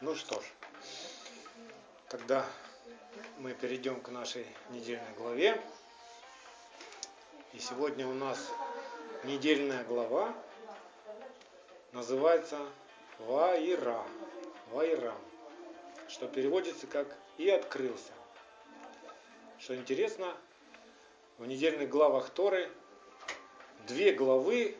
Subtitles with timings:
[0.00, 0.44] Ну что ж,
[2.08, 2.46] тогда
[3.38, 5.60] мы перейдем к нашей недельной главе.
[7.52, 8.38] И сегодня у нас
[9.24, 10.32] недельная глава
[11.90, 12.60] называется
[13.18, 14.04] Ваира.
[14.70, 15.14] Ваира.
[16.06, 18.12] Что переводится как «и открылся».
[19.58, 20.32] Что интересно,
[21.38, 22.70] в недельных главах Торы
[23.88, 24.76] две главы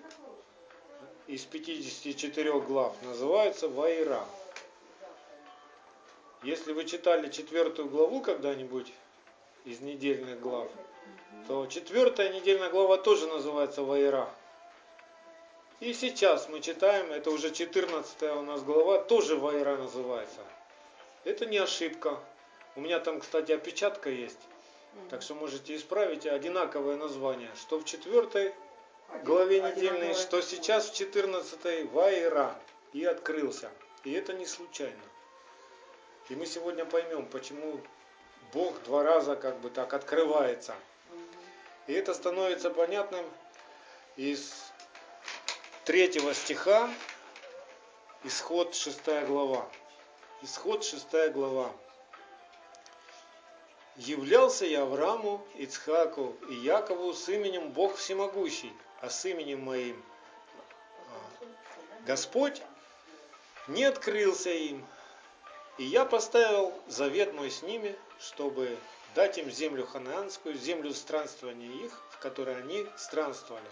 [1.26, 4.24] из 54 глав называются Ваира.
[6.44, 8.92] Если вы читали четвертую главу когда-нибудь
[9.64, 10.70] из недельных глав,
[11.48, 14.30] то четвертая недельная глава тоже называется Ваира.
[15.80, 20.40] И сейчас мы читаем, это уже 14 у нас глава, тоже Ваира называется.
[21.24, 22.20] Это не ошибка.
[22.76, 24.38] У меня там, кстати, опечатка есть.
[25.10, 28.54] Так что можете исправить одинаковое название, что в четвертой
[29.24, 32.54] главе недельной, что сейчас в 14 Вайра
[32.92, 33.70] и открылся.
[34.04, 35.02] И это не случайно.
[36.28, 37.80] И мы сегодня поймем, почему
[38.52, 40.74] Бог два раза как бы так открывается.
[41.86, 43.24] И это становится понятным
[44.16, 44.52] из
[45.84, 46.90] третьего стиха,
[48.24, 49.66] исход шестая глава.
[50.42, 51.72] Исход шестая глава.
[53.96, 60.00] Являлся я Аврааму, Ицхаку и Якову с именем Бог Всемогущий, а с именем моим
[61.08, 61.44] а,
[62.06, 62.62] Господь
[63.66, 64.86] не открылся им.
[65.78, 68.76] И я поставил завет мой с ними, чтобы
[69.14, 73.70] дать им землю ханаанскую, землю странствования их, в которой они странствовали.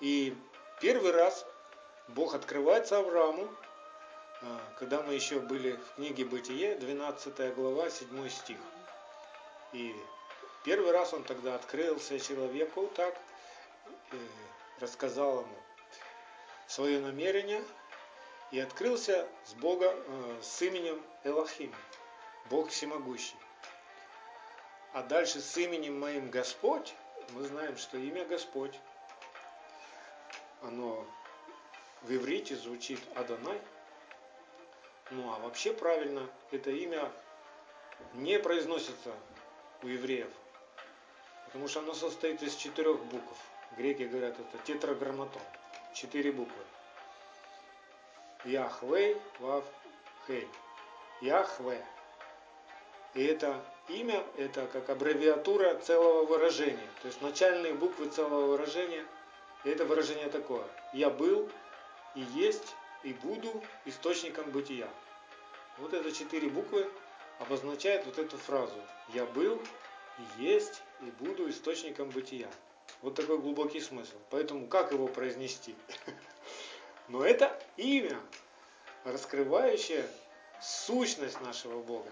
[0.00, 0.36] И
[0.80, 1.44] первый раз
[2.08, 3.48] Бог открывается Аврааму,
[4.42, 8.58] а, когда мы еще были в книге Бытие, 12 глава, 7 стих.
[9.72, 9.94] И
[10.66, 13.16] Первый раз он тогда открылся человеку так,
[14.10, 14.16] и
[14.80, 15.56] рассказал ему
[16.66, 17.62] свое намерение
[18.50, 21.74] и открылся с Бога, э, с именем Элохим,
[22.50, 23.36] Бог всемогущий.
[24.92, 26.94] А дальше с именем моим Господь,
[27.30, 28.78] мы знаем, что имя Господь,
[30.62, 31.06] оно
[32.02, 33.60] в иврите звучит Адонай,
[35.10, 37.10] ну а вообще правильно, это имя
[38.14, 39.12] не произносится
[39.82, 40.30] у евреев–
[41.56, 43.38] Потому что оно состоит из четырех букв.
[43.78, 45.40] Греки говорят, это тетраграмматон.
[45.94, 46.62] Четыре буквы.
[48.46, 49.64] Яхвей, Вав,
[50.26, 50.48] Хей.
[51.20, 51.84] Яхве.
[53.14, 56.88] И это имя, это как аббревиатура целого выражения.
[57.02, 59.04] То есть начальные буквы целого выражения.
[59.64, 60.64] И это выражение такое.
[60.92, 61.50] Я был
[62.14, 64.88] и есть и буду источником бытия.
[65.78, 66.88] Вот это четыре буквы
[67.40, 68.80] обозначают вот эту фразу.
[69.12, 69.60] Я был
[70.18, 72.48] и есть и буду источником бытия.
[73.02, 74.16] Вот такой глубокий смысл.
[74.30, 75.74] Поэтому как его произнести?
[77.08, 78.18] Но это имя,
[79.04, 80.06] раскрывающее
[80.60, 82.10] сущность нашего Бога.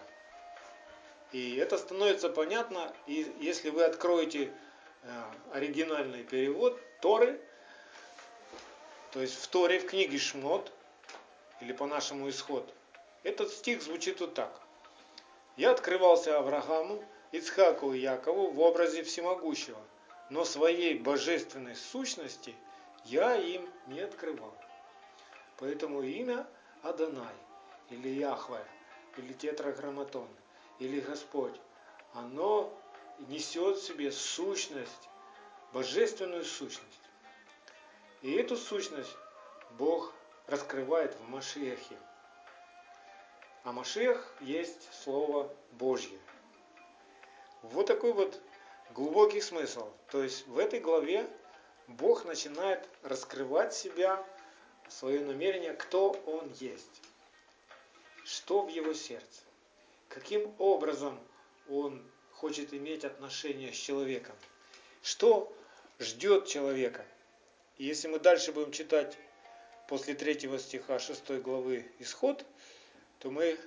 [1.32, 4.53] И это становится понятно, и если вы откроете
[5.03, 5.22] э,
[5.53, 7.41] оригинальный перевод Торы,
[9.12, 10.71] то есть в Торе, в книге Шмот,
[11.61, 12.72] или по-нашему Исход,
[13.25, 14.61] этот стих звучит вот так.
[15.56, 19.81] Я открывался Аврааму, Ицхаку и Якову в образе всемогущего,
[20.31, 22.55] но своей божественной сущности
[23.05, 24.55] я им не открывал.
[25.59, 26.47] Поэтому имя
[26.82, 27.34] Адонай,
[27.91, 28.65] или Яхве,
[29.16, 30.28] или Тетраграмматон,
[30.78, 31.54] или Господь,
[32.12, 32.72] оно
[33.28, 35.09] несет в себе сущность,
[35.72, 37.10] божественную сущность.
[38.22, 39.16] И эту сущность
[39.72, 40.12] Бог
[40.47, 41.97] раскрывает в Машехе.
[43.64, 46.19] А Машех есть Слово Божье.
[47.62, 48.41] Вот такой вот
[48.93, 49.88] глубокий смысл.
[50.10, 51.28] То есть в этой главе
[51.87, 54.25] Бог начинает раскрывать себя,
[54.88, 57.02] свое намерение, кто Он есть,
[58.24, 59.42] что в Его сердце,
[60.08, 61.18] каким образом
[61.68, 62.02] Он
[62.32, 64.36] хочет иметь отношения с человеком,
[65.02, 65.52] что
[65.98, 67.04] ждет человека.
[67.78, 69.16] И если мы дальше будем читать
[69.88, 72.44] после третьего стиха 6 главы Исход,
[73.19, 73.58] то мы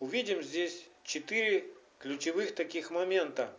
[0.00, 1.66] увидим здесь четыре
[1.98, 3.54] ключевых таких момента.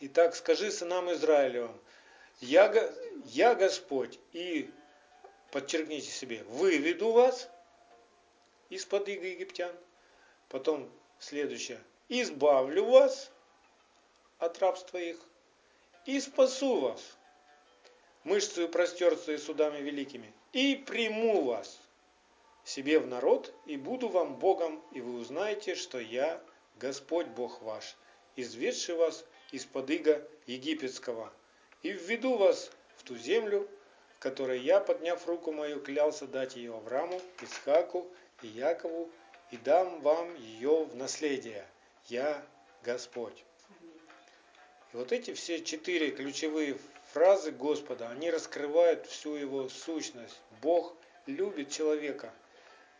[0.00, 1.78] Итак, скажи сынам Израилевым,
[2.40, 2.92] я,
[3.26, 4.70] я Господь, и
[5.50, 7.48] подчеркните себе, выведу вас
[8.68, 9.74] из-под иго египтян.
[10.48, 13.30] Потом следующее, избавлю вас
[14.38, 15.18] от рабства их
[16.06, 17.16] и спасу вас
[18.24, 21.78] мышцею простерцею судами великими и приму вас
[22.64, 26.40] себе в народ и буду вам Богом, и вы узнаете, что я
[26.76, 27.96] Господь Бог ваш,
[28.36, 31.32] изведший вас из-под иго египетского,
[31.82, 33.68] и введу вас в ту землю,
[34.20, 38.06] которой я, подняв руку мою, клялся дать ее Аврааму, Исхаку
[38.42, 39.10] и Якову,
[39.50, 41.66] и дам вам ее в наследие.
[42.06, 42.40] Я
[42.84, 43.44] Господь.
[44.92, 46.78] И вот эти все четыре ключевые
[47.12, 50.38] фразы Господа, они раскрывают всю его сущность.
[50.60, 50.94] Бог
[51.26, 52.30] любит человека,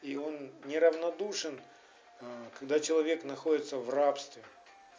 [0.01, 1.61] и он неравнодушен,
[2.21, 4.43] а, когда человек находится в рабстве,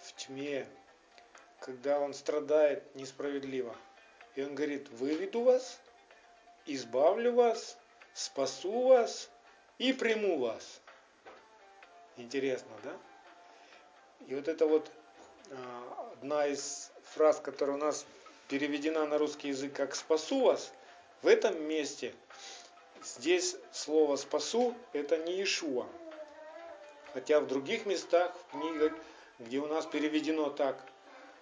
[0.03, 0.67] в тьме,
[1.59, 3.75] когда он страдает несправедливо.
[4.35, 5.80] И он говорит, выведу вас,
[6.65, 7.77] избавлю вас,
[8.13, 9.29] спасу вас
[9.77, 10.81] и приму вас.
[12.17, 12.97] Интересно, да?
[14.27, 14.91] И вот это вот
[15.51, 18.05] а, одна из фраз, которая у нас
[18.47, 20.71] переведена на русский язык как «спасу вас»,
[21.21, 22.13] в этом месте
[23.03, 25.87] здесь слово «спасу» это не Ишуа.
[27.13, 28.93] Хотя в других местах, в книгах,
[29.39, 30.77] где у нас переведено так,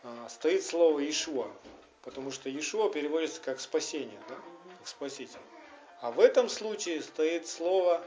[0.04, 1.52] а, стоит слово Ишуа,
[2.04, 4.36] потому что Ишуа переводится как спасение, да?
[4.80, 5.40] Как спаситель.
[6.02, 8.02] А в этом случае стоит слово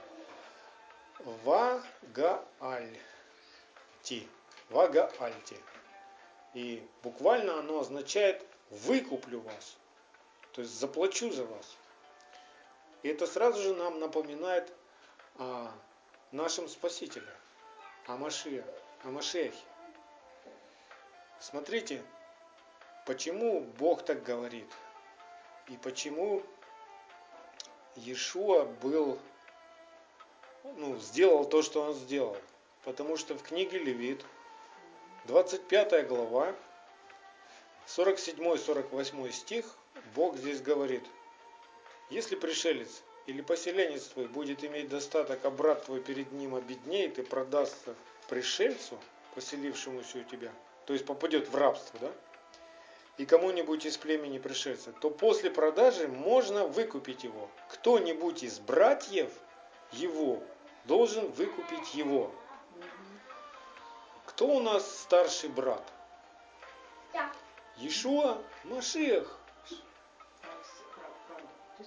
[1.45, 2.99] Вагаальти.
[4.71, 5.57] Вагаальти.
[6.55, 9.77] И буквально оно означает выкуплю вас,
[10.53, 11.77] то есть заплачу за вас.
[13.03, 14.73] И это сразу же нам напоминает
[15.39, 15.71] о
[16.31, 17.29] нашем Спасителе,
[18.07, 18.65] о Машиах,
[19.05, 19.57] о Машехе.
[21.41, 22.03] Смотрите,
[23.07, 24.71] почему Бог так говорит,
[25.69, 26.43] и почему
[27.97, 29.19] Иешуа был,
[30.77, 32.37] ну, сделал то, что он сделал.
[32.85, 34.25] Потому что в книге Левит,
[35.27, 36.55] 25 глава,
[37.87, 39.67] 47-48 стих,
[40.15, 41.05] Бог здесь говорит,
[42.11, 47.23] если пришелец или поселенец твой будет иметь достаток, а брат твой перед ним обеднеет и
[47.23, 47.95] продастся
[48.29, 48.99] пришельцу,
[49.35, 50.51] поселившемуся у тебя,
[50.87, 52.13] то есть попадет в рабство, да,
[53.19, 57.51] и кому-нибудь из племени пришельца, то после продажи можно выкупить его.
[57.71, 59.31] Кто-нибудь из братьев
[59.93, 60.43] его
[60.85, 62.33] должен выкупить его.
[64.27, 65.83] Кто у нас старший брат?
[67.77, 69.39] Иешуа Машех.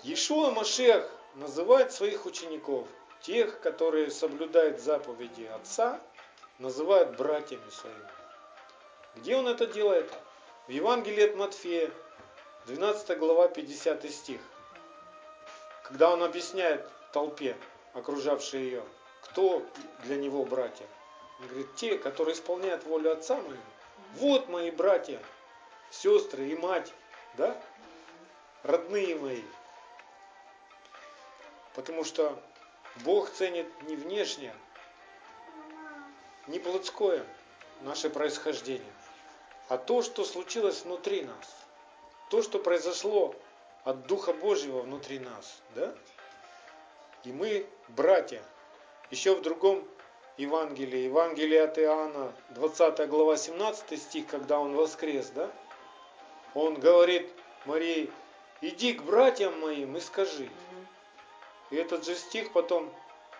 [0.03, 2.87] Иешуа Машех называет своих учеников,
[3.21, 5.99] тех, которые соблюдают заповеди Отца,
[6.59, 8.09] называют братьями своими.
[9.15, 10.11] Где он это делает?
[10.67, 11.91] В Евангелии от Матфея,
[12.65, 14.41] 12 глава, 50 стих.
[15.83, 17.55] Когда он объясняет толпе,
[17.93, 18.83] окружавшей ее,
[19.21, 19.63] кто
[20.05, 20.87] для него братья.
[21.39, 23.61] Он говорит, те, которые исполняют волю Отца моего.
[24.15, 25.21] Вот мои братья,
[25.91, 26.91] сестры и мать,
[27.37, 27.55] да?
[28.63, 29.43] Родные мои.
[31.75, 32.41] Потому что
[33.03, 34.55] Бог ценит не внешнее,
[36.47, 37.23] не плотское
[37.81, 38.93] наше происхождение,
[39.67, 41.55] а то, что случилось внутри нас.
[42.29, 43.35] То, что произошло
[43.83, 45.61] от Духа Божьего внутри нас.
[45.75, 45.93] Да?
[47.23, 48.43] И мы братья.
[49.11, 49.87] Еще в другом
[50.37, 55.49] Евангелии, Евангелие от Иоанна, 20 глава, 17 стих, когда он воскрес, да?
[56.53, 57.31] Он говорит
[57.65, 58.11] Марии,
[58.61, 60.49] иди к братьям моим и скажи.
[61.69, 62.91] И этот же стих потом,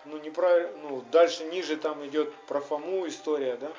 [0.04, 3.72] ну, неправильно, ну, дальше ниже там идет про Фому история, да?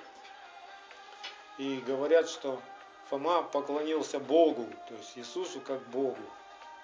[1.57, 2.62] И говорят, что
[3.09, 6.21] Фома поклонился Богу, то есть Иисусу как Богу.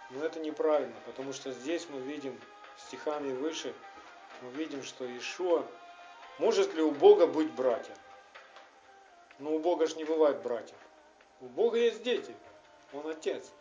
[0.10, 2.40] Но это неправильно, потому что здесь мы видим,
[2.78, 3.74] стихами выше,
[4.42, 5.66] мы видим, что Иешуа,
[6.40, 7.96] может ли у Бога быть братья?
[9.40, 10.78] Но у Бога же не бывает братьев.
[11.42, 12.36] У Бога есть дети,
[12.94, 13.52] Он Отец,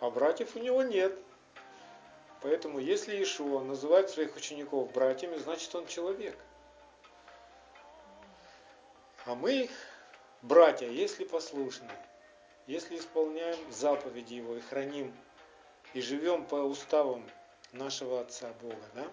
[0.00, 1.18] а братьев у Него нет.
[2.42, 6.36] Поэтому если Иешуа называет своих учеников братьями, значит Он человек.
[9.24, 9.70] А мы,
[10.42, 11.90] братья, если послушны,
[12.66, 15.14] если исполняем заповеди Его и храним,
[15.94, 17.24] и живем по уставам
[17.72, 19.04] нашего Отца Бога, да?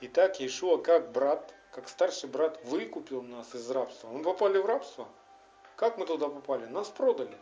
[0.00, 4.08] Итак, Иешуа как брат, как старший брат выкупил нас из рабства.
[4.08, 5.08] Мы попали в рабство–
[5.76, 6.66] как мы туда попали?
[6.66, 7.36] Нас продали.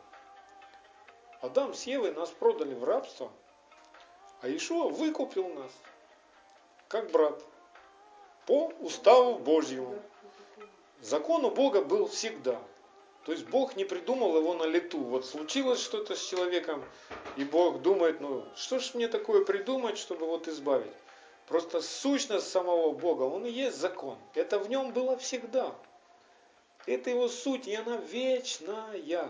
[1.43, 3.31] Адам с Евой нас продали в рабство,
[4.41, 5.71] а Ишуа выкупил нас,
[6.89, 7.43] как брат,
[8.47, 9.99] по уставу Божьему.
[11.03, 12.59] Закон у Бога был всегда.
[13.25, 14.99] То есть Бог не придумал его на лету.
[14.99, 16.85] Вот случилось что-то с человеком,
[17.37, 20.93] и Бог думает, ну что ж мне такое придумать, чтобы вот избавить.
[21.47, 24.17] Просто сущность самого Бога, он и есть закон.
[24.35, 25.75] Это в нем было всегда.
[26.87, 29.29] Это его суть, и она вечная.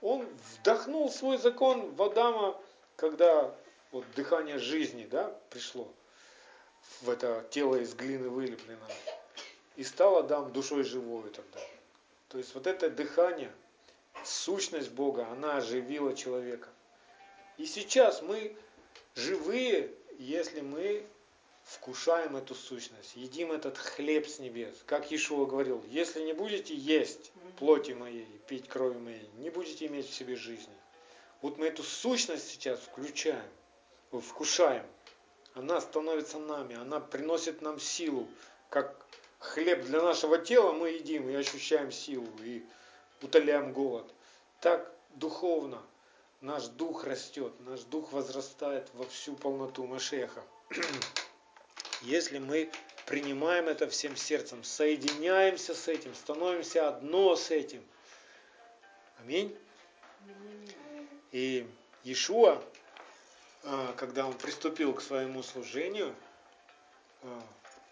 [0.00, 2.56] Он вдохнул свой закон в Адама,
[2.96, 3.54] когда
[3.90, 5.88] вот дыхание жизни да, пришло
[7.00, 8.86] в это тело из глины вылеплено.
[9.76, 11.60] И стал Адам душой живой тогда.
[12.28, 13.52] То есть вот это дыхание,
[14.24, 16.68] сущность Бога, она оживила человека.
[17.58, 18.56] И сейчас мы
[19.14, 21.06] живые, если мы
[21.64, 24.74] вкушаем эту сущность, едим этот хлеб с небес.
[24.86, 30.08] Как Иешуа говорил, если не будете есть плоти моей, пить крови моей, не будете иметь
[30.08, 30.74] в себе жизни.
[31.40, 33.44] Вот мы эту сущность сейчас включаем,
[34.10, 34.86] вкушаем.
[35.54, 38.26] Она становится нами, она приносит нам силу.
[38.70, 39.04] Как
[39.42, 42.64] хлеб для нашего тела мы едим и ощущаем силу, и
[43.20, 44.10] утоляем голод.
[44.60, 45.82] Так духовно
[46.40, 50.42] наш дух растет, наш дух возрастает во всю полноту Машеха.
[52.02, 52.70] Если мы
[53.06, 57.82] принимаем это всем сердцем, соединяемся с этим, становимся одно с этим.
[59.20, 59.56] Аминь.
[61.32, 61.68] И
[62.04, 62.62] Иешуа,
[63.64, 66.14] а, когда он приступил к своему служению,
[67.22, 67.42] а,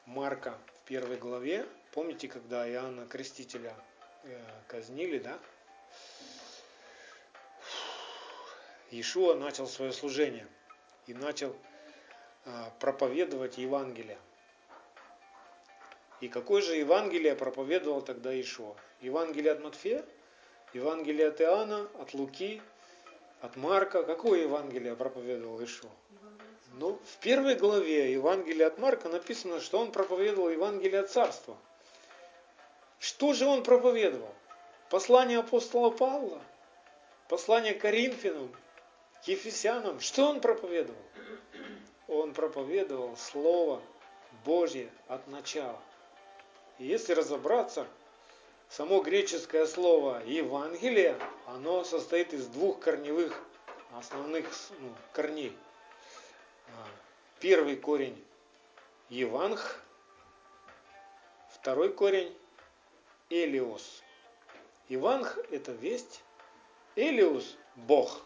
[0.07, 0.57] Марка
[0.91, 3.77] первой главе, помните, когда Иоанна Крестителя
[4.25, 5.39] э, казнили, да?
[8.91, 10.49] Иешуа начал свое служение
[11.07, 11.55] и начал
[12.45, 14.19] а, проповедовать Евангелие.
[16.21, 18.75] И какое же Евангелие проповедовал тогда Иешуа?
[19.01, 20.05] Евангелие от Матфея,
[20.75, 22.61] Евангелие от Иоанна, от Луки,
[23.41, 24.03] от Марка.
[24.03, 25.91] Какое Евангелие проповедовал Иешуа?
[26.75, 31.57] Ну, в первой главе Евангелия от Марка написано, что он проповедовал Евангелие Царства.
[32.99, 34.33] Что же он проповедовал?
[34.89, 36.41] Послание апостола Павла?
[37.29, 38.55] Послание Коринфянам?
[39.27, 40.01] Ефесянам?
[40.01, 41.01] Что он проповедовал?
[42.09, 43.83] Он проповедовал Слово
[44.45, 45.79] Божье от начала.
[46.79, 47.87] И если разобраться,
[48.69, 53.39] само греческое слово Евангелие, оно состоит из двух корневых
[53.97, 54.47] основных
[54.79, 55.57] ну, корней.
[57.41, 58.23] Первый корень
[59.09, 59.81] Еванг,
[61.49, 62.37] второй корень
[63.31, 64.03] Элиос.
[64.89, 66.23] Еванг– это весть,
[66.97, 68.23] Элиус– Бог.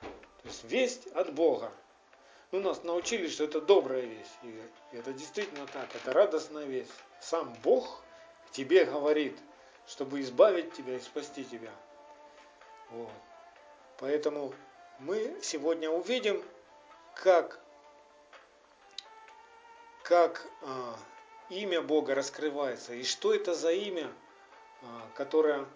[0.00, 1.72] То есть весть от Бога.
[2.52, 4.38] Ну, нас научили, что это добрая весть.
[4.42, 6.92] И это действительно так, это радостная весть.
[7.20, 8.02] Сам Бог
[8.52, 9.36] тебе говорит,
[9.86, 11.72] чтобы избавить тебя и спасти тебя.
[12.90, 13.10] Вот.
[13.98, 14.54] Поэтому
[14.98, 16.42] мы сегодня увидим,
[17.18, 17.60] как,
[20.04, 20.96] как а,
[21.50, 24.10] имя Бога раскрывается и что это за имя,
[24.82, 25.66] а, которое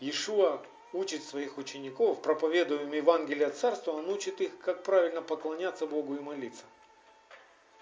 [0.00, 6.16] Иешуа учит своих учеников, проповедуя им Евангелие Царства, он учит их, как правильно поклоняться Богу
[6.16, 6.64] и молиться.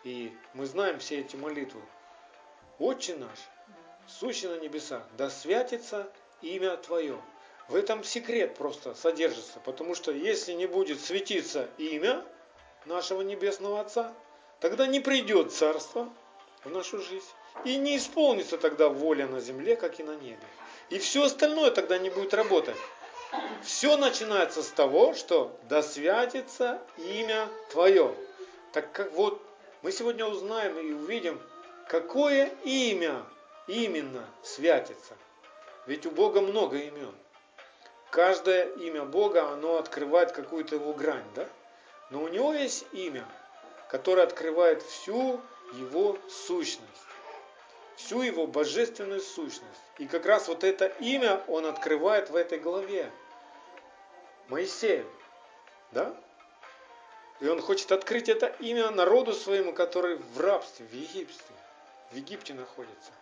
[0.05, 1.83] И мы знаем все эти молитвы.
[2.79, 3.39] Отче наш,
[4.07, 6.11] сущий на небесах, да святится
[6.43, 7.21] имя Твое.
[7.69, 12.25] В этом секрет просто содержится, потому что если не будет светиться имя
[12.87, 14.13] нашего Небесного Отца,
[14.61, 16.09] тогда не придет Царство
[16.65, 17.27] в нашу жизнь.
[17.65, 20.39] И не исполнится тогда воля на земле, как и на небе.
[20.89, 22.77] И все остальное тогда не будет работать.
[23.63, 28.15] Все начинается с того, что да святится имя Твое.
[28.73, 29.41] Так как вот
[29.83, 31.41] мы сегодня узнаем и увидим,
[31.89, 33.23] какое имя
[33.67, 35.15] именно святится.
[35.87, 37.15] Ведь у Бога много имен.
[38.11, 41.49] Каждое имя Бога, оно открывает какую-то его грань, да?
[42.11, 43.25] Но у него есть имя,
[43.89, 45.41] которое открывает всю
[45.75, 47.07] его сущность,
[47.97, 49.81] всю его божественную сущность.
[49.99, 53.11] И как раз вот это имя он открывает в этой главе.
[54.49, 55.07] Моисею.
[55.93, 56.15] Да?
[57.41, 61.55] И он хочет открыть это имя народу своему, который в рабстве, в Египте,
[62.11, 63.13] в Египте находится.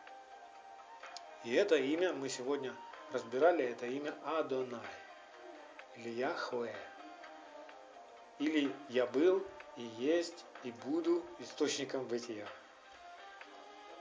[1.45, 2.75] И это имя мы сегодня
[3.13, 4.81] разбирали, это имя Адонай,
[5.97, 6.75] или Яхве.
[8.39, 9.45] Или я был,
[9.77, 12.47] и есть, и буду источником бытия.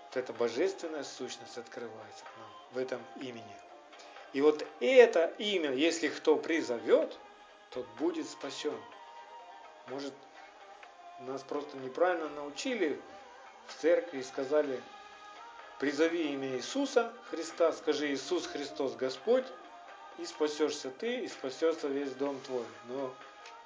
[0.06, 3.56] Вот эта божественная сущность открывается к нам в этом имени.
[4.34, 7.18] И вот это имя, если кто призовет,
[7.72, 8.78] тот будет спасен.
[9.88, 10.14] Может,
[11.22, 13.00] нас просто неправильно научили
[13.68, 14.82] в церкви и сказали,
[15.80, 19.46] призови имя Иисуса Христа, скажи Иисус Христос Господь,
[20.18, 22.66] и спасешься ты, и спасется весь дом твой.
[22.86, 23.14] Но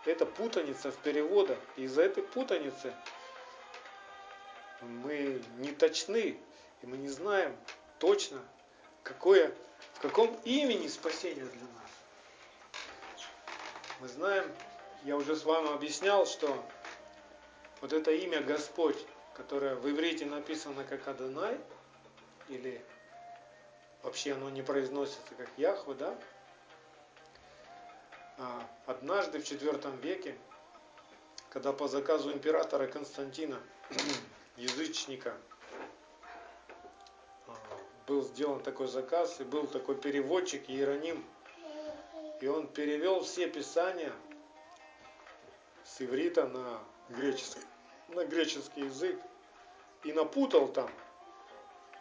[0.05, 1.57] это путаница в переводах.
[1.77, 2.93] И из-за этой путаницы
[4.81, 6.39] мы не точны,
[6.81, 7.55] и мы не знаем
[7.99, 8.41] точно,
[9.03, 9.53] какое,
[9.93, 11.91] в каком имени спасение для нас.
[13.99, 14.51] Мы знаем,
[15.03, 16.55] я уже с вами объяснял, что
[17.81, 18.97] вот это имя Господь,
[19.35, 21.59] которое в иврите написано как Адонай,
[22.49, 22.83] или
[24.01, 26.17] вообще оно не произносится как Яхве, да?
[28.43, 30.35] А однажды в IV веке,
[31.51, 33.61] когда по заказу императора Константина,
[34.57, 35.37] язычника,
[37.45, 37.53] а,
[38.07, 41.23] был сделан такой заказ, и был такой переводчик Иероним,
[42.41, 44.11] и он перевел все писания
[45.83, 46.79] с иврита на
[47.09, 47.61] греческий,
[48.07, 49.21] на греческий язык
[50.03, 50.89] и напутал там.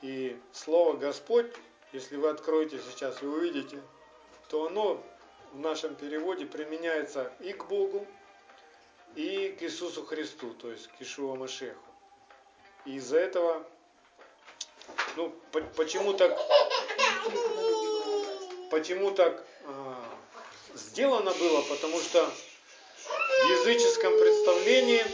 [0.00, 1.54] И слово Господь,
[1.92, 3.82] если вы откроете сейчас и увидите,
[4.49, 5.04] то оно
[5.52, 8.07] в нашем переводе применяется и к Богу,
[9.16, 11.83] и к Иисусу Христу, то есть к Ишуа Машеху.
[12.85, 13.66] И из-за этого,
[15.16, 15.35] ну,
[15.76, 16.38] почему так,
[18.71, 19.95] почему так э,
[20.75, 21.62] сделано было?
[21.62, 25.04] Потому что в языческом представлении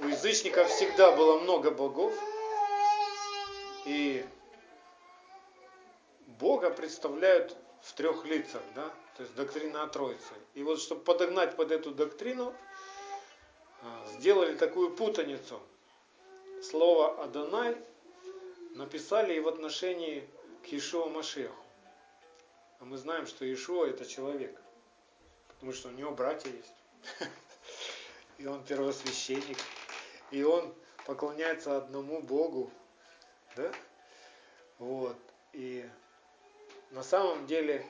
[0.00, 2.12] у язычников всегда было много богов,
[3.84, 4.24] и
[6.26, 10.34] Бога представляют в трех лицах, да, то есть доктрина о Троице.
[10.54, 12.54] И вот чтобы подогнать под эту доктрину,
[13.82, 15.60] а, сделали такую путаницу.
[16.62, 17.76] Слово Адонай
[18.74, 20.28] написали и в отношении
[20.64, 21.54] к Ишуа Машеху.
[22.80, 24.60] А мы знаем, что Ишуа это человек,
[25.48, 26.74] потому что у него братья есть.
[28.38, 29.58] И он первосвященник,
[30.30, 30.72] и он
[31.06, 32.70] поклоняется одному Богу.
[33.56, 33.72] Да?
[34.78, 35.16] Вот.
[35.52, 35.88] И
[36.90, 37.86] на самом деле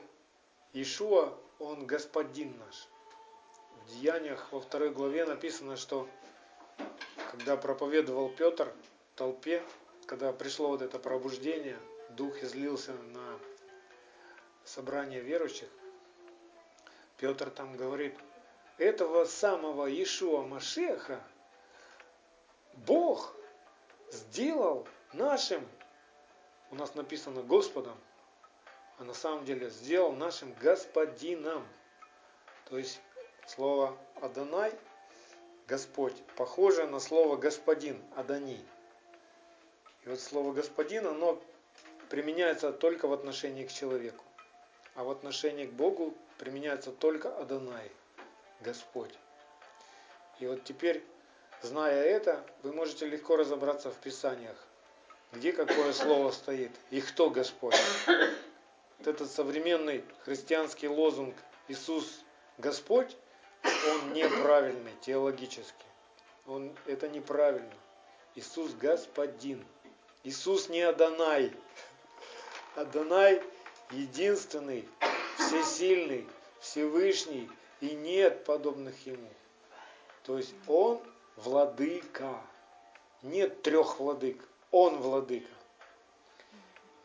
[0.73, 2.87] Ишуа, он господин наш.
[3.85, 6.07] В Деяниях во второй главе написано, что
[7.31, 8.73] когда проповедовал Петр
[9.15, 9.63] толпе,
[10.05, 11.77] когда пришло вот это пробуждение,
[12.09, 13.39] Дух излился на
[14.63, 15.69] собрание верующих,
[17.17, 18.15] Петр там говорит,
[18.77, 21.21] этого самого Ишуа Машеха
[22.73, 23.35] Бог
[24.11, 25.67] сделал нашим,
[26.71, 27.97] у нас написано Господом,
[28.99, 31.65] а на самом деле сделал нашим господином.
[32.65, 32.99] То есть
[33.47, 34.73] слово Адонай,
[35.67, 38.63] Господь, похоже на слово господин, Адони.
[40.03, 41.41] И вот слово господин, оно
[42.09, 44.23] применяется только в отношении к человеку.
[44.95, 47.89] А в отношении к Богу применяется только Адонай,
[48.61, 49.17] Господь.
[50.39, 51.03] И вот теперь,
[51.61, 54.57] зная это, вы можете легко разобраться в Писаниях,
[55.31, 57.75] где какое слово стоит и кто Господь
[58.99, 61.35] вот этот современный христианский лозунг
[61.67, 62.21] «Иисус
[62.57, 63.15] Господь»,
[63.63, 65.85] он неправильный теологически.
[66.45, 67.73] Он, это неправильно.
[68.35, 69.65] Иисус Господин.
[70.23, 71.53] Иисус не Адонай.
[72.75, 73.41] Адонай
[73.91, 74.87] единственный,
[75.37, 76.27] всесильный,
[76.59, 77.49] Всевышний,
[77.81, 79.29] и нет подобных Ему.
[80.23, 81.01] То есть Он
[81.37, 82.41] владыка.
[83.21, 84.43] Нет трех владык.
[84.71, 85.51] Он владыка.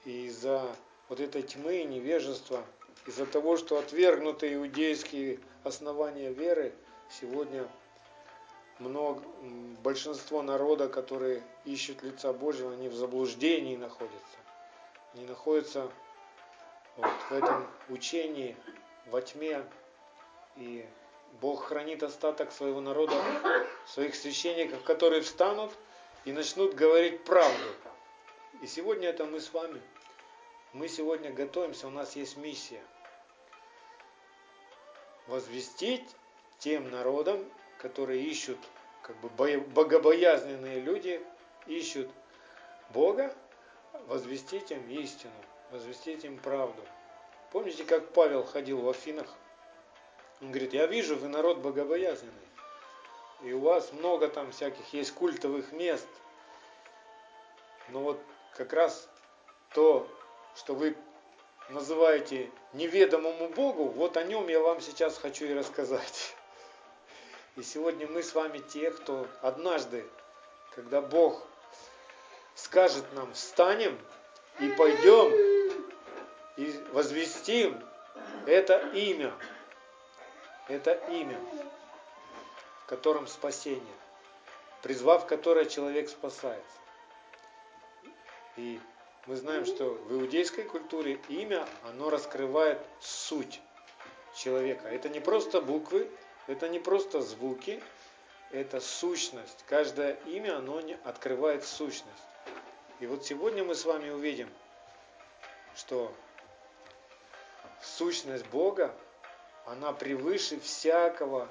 [0.05, 0.75] И за
[1.09, 2.65] вот этой тьмы и невежества,
[3.07, 6.73] из-за того, что отвергнуты иудейские основания веры,
[7.11, 7.69] сегодня
[8.79, 9.23] много,
[9.83, 14.39] большинство народа, которые ищут лица Божьего, они в заблуждении находятся.
[15.15, 15.91] Они находятся
[16.97, 18.57] вот в этом учении,
[19.07, 19.63] во тьме.
[20.57, 20.87] И
[21.41, 23.15] Бог хранит остаток своего народа,
[23.87, 25.71] своих священников, которые встанут
[26.25, 27.65] и начнут говорить правду.
[28.63, 29.83] И сегодня это мы с вами–
[30.75, 32.83] мы сегодня готовимся, у нас есть миссия.
[35.29, 36.05] Возвестить
[36.59, 38.59] тем народам, которые ищут,
[39.03, 41.25] как бы богобоязненные люди,
[41.67, 42.11] ищут
[42.91, 43.33] Бога,
[44.09, 45.33] возвестить им истину,
[45.71, 46.83] возвестить им правду.
[47.53, 49.33] Помните, как Павел ходил в Афинах?
[50.41, 52.33] Он говорит, я вижу, вы народ богобоязненный.
[53.43, 56.09] И у вас много там всяких есть культовых мест.
[57.91, 58.21] Но вот
[58.57, 59.09] как раз
[59.73, 60.09] то,
[60.57, 60.97] что вы
[61.69, 66.35] называете неведомому Богу, вот о нем я вам сейчас хочу и рассказать.
[67.57, 70.05] И сегодня мы с вами те, кто однажды,
[70.75, 71.47] когда Бог
[72.55, 73.99] скажет нам, встанем
[74.61, 75.33] и пойдем
[76.57, 77.83] и возвестим
[78.47, 79.33] это имя,
[80.69, 81.39] это имя,
[82.83, 83.97] в котором спасение,
[84.83, 86.79] призвав которое человек спасается.
[88.57, 88.81] И
[89.27, 93.61] мы знаем, что в иудейской культуре имя, оно раскрывает суть
[94.37, 94.89] человека.
[94.89, 96.11] Это не просто буквы,
[96.47, 97.83] это не просто звуки,
[98.51, 99.65] это сущность.
[99.67, 102.13] Каждое имя, оно открывает сущность.
[103.01, 104.51] И вот сегодня мы с вами увидим,
[105.75, 106.13] что
[107.81, 108.95] сущность Бога,
[109.67, 111.49] она превыше всякого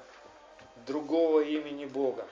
[0.86, 2.26] другого имени Бога.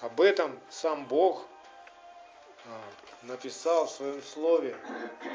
[0.00, 1.46] Об этом сам Бог
[3.22, 4.76] написал в своем слове.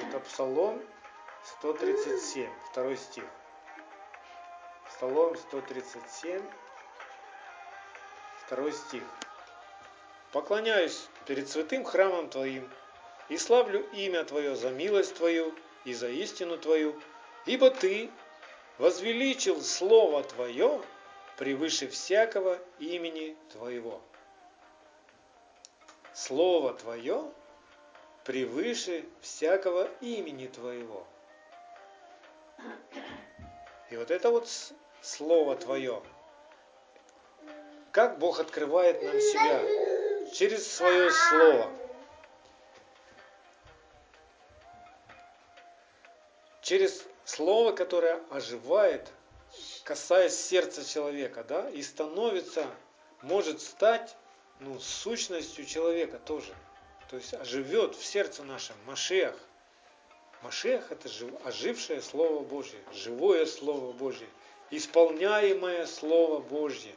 [0.07, 0.81] Это Псалом
[1.59, 3.25] 137, второй стих.
[4.87, 6.41] Псалом 137,
[8.45, 9.03] второй стих.
[10.31, 12.69] Поклоняюсь перед святым храмом Твоим
[13.29, 15.53] и славлю имя Твое за милость Твою
[15.85, 16.99] и за истину Твою,
[17.45, 18.09] ибо Ты
[18.77, 20.81] возвеличил Слово Твое
[21.37, 24.01] превыше всякого имени Твоего.
[26.15, 27.29] Слово Твое
[28.23, 31.05] превыше всякого имени Твоего.
[33.89, 34.49] И вот это вот
[35.01, 36.01] Слово Твое,
[37.91, 41.69] как Бог открывает нам себя через свое Слово.
[46.61, 49.11] Через Слово, которое оживает,
[49.83, 52.65] касаясь сердца человека, да, и становится,
[53.21, 54.15] может стать
[54.59, 56.53] ну, сущностью человека тоже.
[57.09, 59.35] То есть оживет в сердце нашем Машех.
[60.41, 61.09] Машех это
[61.43, 64.27] ожившее Слово Божье, живое Слово Божье,
[64.69, 66.93] исполняемое Слово Божье.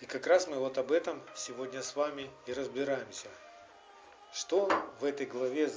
[0.00, 3.28] И как раз мы вот об этом сегодня с вами и разбираемся.
[4.32, 4.68] Что
[5.00, 5.70] в этой главе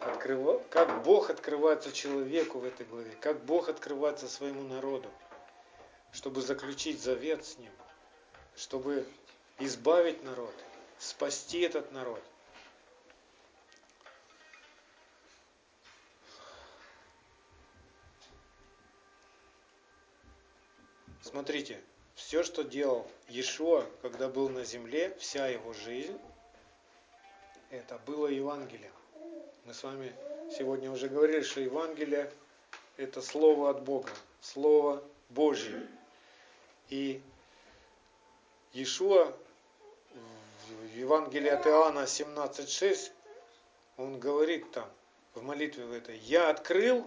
[0.00, 0.62] открыва...
[0.70, 5.08] как Бог открывается человеку в этой главе, как Бог открывается своему народу,
[6.12, 7.72] чтобы заключить завет с ним,
[8.56, 9.06] чтобы
[9.58, 10.54] избавить народ,
[10.98, 12.22] спасти этот народ.
[21.22, 21.80] Смотрите,
[22.14, 26.18] все, что делал Иешуа, когда был на земле, вся его жизнь,
[27.70, 28.90] это было Евангелие.
[29.64, 30.12] Мы с вами
[30.50, 32.32] сегодня уже говорили, что Евангелие–
[32.96, 35.86] это Слово от Бога, Слово Божье.
[36.90, 37.22] И
[38.72, 39.32] Иешуа
[40.12, 43.12] в Евангелии от Иоанна 17.6,
[43.96, 44.88] он говорит там,
[45.34, 47.06] в молитве в этой, «Я открыл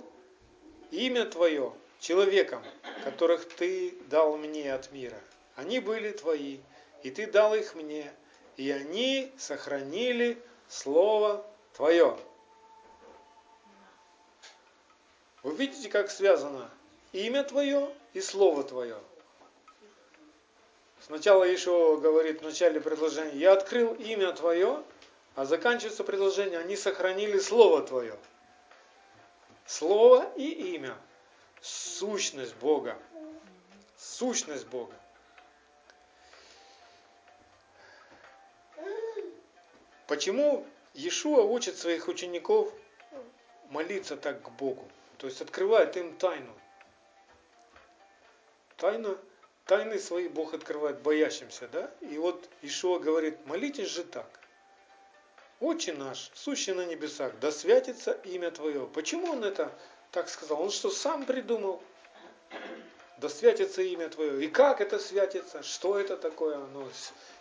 [0.92, 2.64] имя Твое человекам,
[3.04, 5.20] которых Ты дал мне от мира.
[5.56, 6.60] Они были Твои,
[7.04, 8.12] и Ты дал их мне,
[8.56, 12.18] и они сохранили Слово Твое».
[15.44, 16.72] Вы видите, как связано
[17.12, 18.98] имя Твое и Слово Твое.
[21.06, 24.82] Сначала еще говорит в начале предложения, я открыл имя Твое,
[25.36, 28.18] а заканчивается предложение, они сохранили Слово Твое.
[29.66, 30.96] Слово и имя.
[31.62, 32.98] Сущность Бога.
[33.98, 34.94] Сущность Бога.
[40.08, 42.72] Почему Иешуа учит своих учеников
[43.70, 44.88] молиться так к Богу?
[45.18, 46.54] То есть открывает им тайну.
[48.78, 49.18] Тайна,
[49.66, 51.92] тайны свои Бог открывает боящимся, да?
[52.02, 54.40] И вот Ишуа говорит, молитесь же так.
[55.60, 58.86] Отче наш, сущий на небесах, да святится имя Твое.
[58.88, 59.72] Почему он это
[60.12, 60.62] так сказал?
[60.62, 61.82] Он что, сам придумал?
[63.18, 64.44] Да святится имя Твое.
[64.44, 65.64] И как это святится?
[65.64, 66.58] Что это такое?
[66.58, 66.90] Оно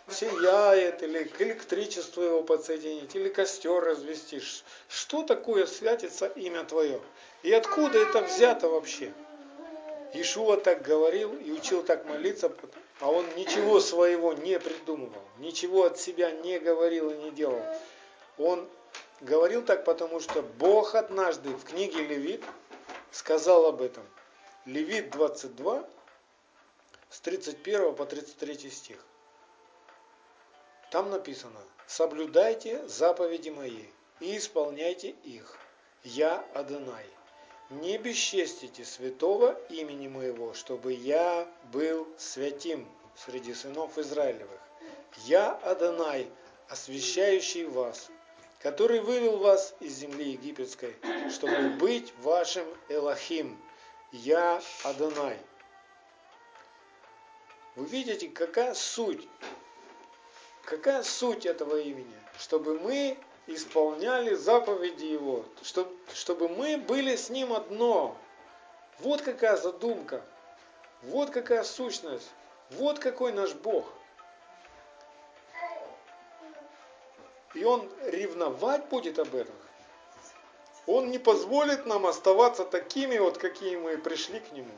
[0.09, 4.41] сияет, или к электричеству его подсоединить, или костер развести.
[4.87, 7.01] Что такое святится имя Твое?
[7.41, 9.11] И откуда это взято вообще?
[10.13, 12.51] Ишуа так говорил и учил так молиться,
[12.99, 17.61] а он ничего своего не придумывал, ничего от себя не говорил и не делал.
[18.37, 18.69] Он
[19.21, 22.43] говорил так, потому что Бог однажды в книге Левит
[23.11, 24.03] сказал об этом.
[24.65, 25.83] Левит 22,
[27.09, 28.97] с 31 по 33 стих.
[30.91, 33.85] Там написано, соблюдайте заповеди мои
[34.19, 35.57] и исполняйте их.
[36.03, 37.05] Я Адонай
[37.81, 44.59] не бесчестите святого имени моего, чтобы я был святим среди сынов Израилевых.
[45.25, 46.27] Я Адонай,
[46.69, 48.09] освящающий вас,
[48.59, 50.95] который вывел вас из земли египетской,
[51.31, 53.61] чтобы быть вашим Элохим.
[54.11, 55.37] Я Адонай.
[57.75, 59.27] Вы видите, какая суть?
[60.63, 62.13] Какая суть этого имени?
[62.37, 68.17] Чтобы мы исполняли заповеди Его, чтобы, чтобы мы были с Ним одно.
[68.99, 70.21] Вот какая задумка,
[71.03, 72.29] вот какая сущность,
[72.71, 73.85] вот какой наш Бог.
[77.53, 79.55] И Он ревновать будет об этом.
[80.85, 84.73] Он не позволит нам оставаться такими, вот какие мы пришли к Нему.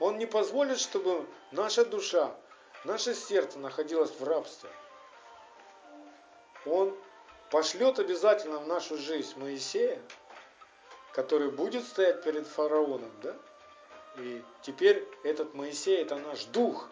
[0.00, 2.34] Он не позволит, чтобы наша душа,
[2.84, 4.70] наше сердце находилось в рабстве.
[6.66, 6.96] Он
[7.54, 10.02] пошлет обязательно в нашу жизнь Моисея,
[11.12, 13.36] который будет стоять перед фараоном, да?
[14.16, 16.88] И теперь этот Моисей это наш дух,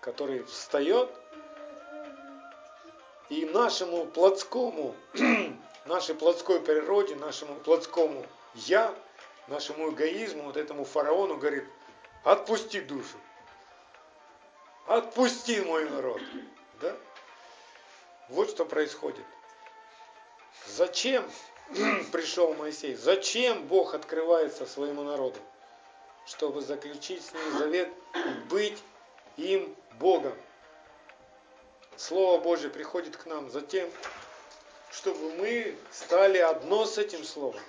[0.00, 1.08] который встает
[3.28, 4.96] и нашему плотскому,
[5.86, 8.92] нашей плотской природе, нашему плотскому я,
[9.46, 11.68] нашему эгоизму, вот этому фараону говорит,
[12.24, 13.18] отпусти душу,
[14.88, 16.20] отпусти мой народ,
[16.80, 16.96] да?
[18.32, 19.24] Вот что происходит.
[20.66, 21.24] Зачем
[22.12, 22.94] пришел Моисей?
[22.94, 25.38] Зачем Бог открывается своему народу?
[26.26, 27.88] чтобы заключить с ним завет
[28.48, 28.78] быть
[29.36, 30.34] им Богом.
[31.96, 33.90] Слово Божье приходит к нам затем,
[34.90, 37.60] чтобы мы стали одно с этим Словом.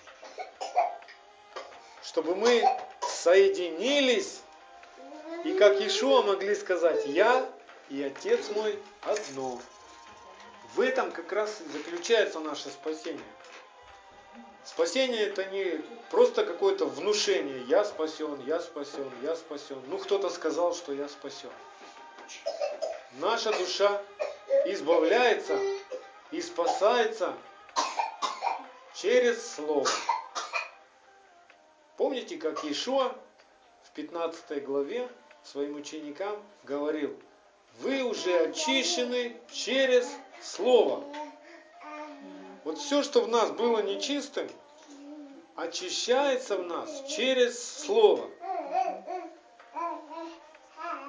[2.03, 2.63] Чтобы мы
[3.01, 4.41] соединились
[5.43, 7.49] и как Иешуа могли сказать, я
[7.89, 9.59] и Отец мой одно.
[10.75, 13.23] В этом как раз и заключается наше спасение.
[14.63, 17.63] Спасение это не просто какое-то внушение.
[17.67, 19.79] Я спасен, я спасен, я спасен.
[19.87, 21.51] Ну кто-то сказал, что я спасен.
[23.19, 24.01] Наша душа
[24.65, 25.59] избавляется
[26.31, 27.35] и спасается
[28.95, 29.87] через Слово.
[31.97, 33.15] Помните, как Иешуа
[33.83, 35.07] в 15 главе
[35.43, 37.15] своим ученикам говорил,
[37.79, 40.09] вы уже очищены через
[40.43, 41.03] Слово.
[42.63, 44.47] Вот все, что в нас было нечистым,
[45.55, 48.29] очищается в нас через Слово.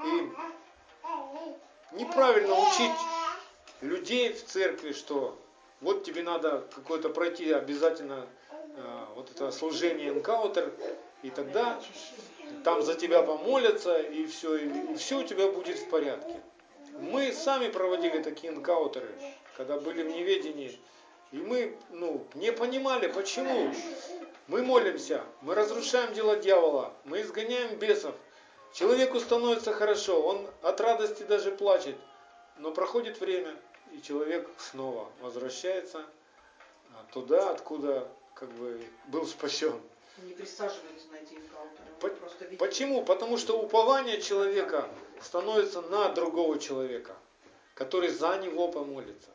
[0.05, 0.31] И
[1.97, 2.97] неправильно учить
[3.81, 5.38] людей в церкви, что
[5.81, 10.73] вот тебе надо какое-то пройти обязательно э, вот это служение энкаутер,
[11.23, 11.81] и тогда
[12.64, 16.40] там за тебя помолятся, и все, и, и все у тебя будет в порядке.
[17.01, 19.11] Мы сами проводили такие энкаутеры,
[19.57, 20.79] когда были в неведении,
[21.33, 23.73] и мы ну, не понимали, почему.
[24.47, 28.15] Мы молимся, мы разрушаем дела дьявола, мы изгоняем бесов.
[28.75, 31.97] Человеку становится хорошо, он от радости даже плачет.
[32.59, 33.57] Но проходит время,
[33.93, 36.05] и человек снова возвращается
[36.93, 39.81] а, туда, откуда как бы был спасен.
[40.22, 41.90] Не присаживается на эти энкаунтеры.
[42.00, 43.05] По- почему?
[43.05, 44.88] Потому что упование человека
[45.20, 47.16] становится на другого человека,
[47.74, 49.31] который за него помолится.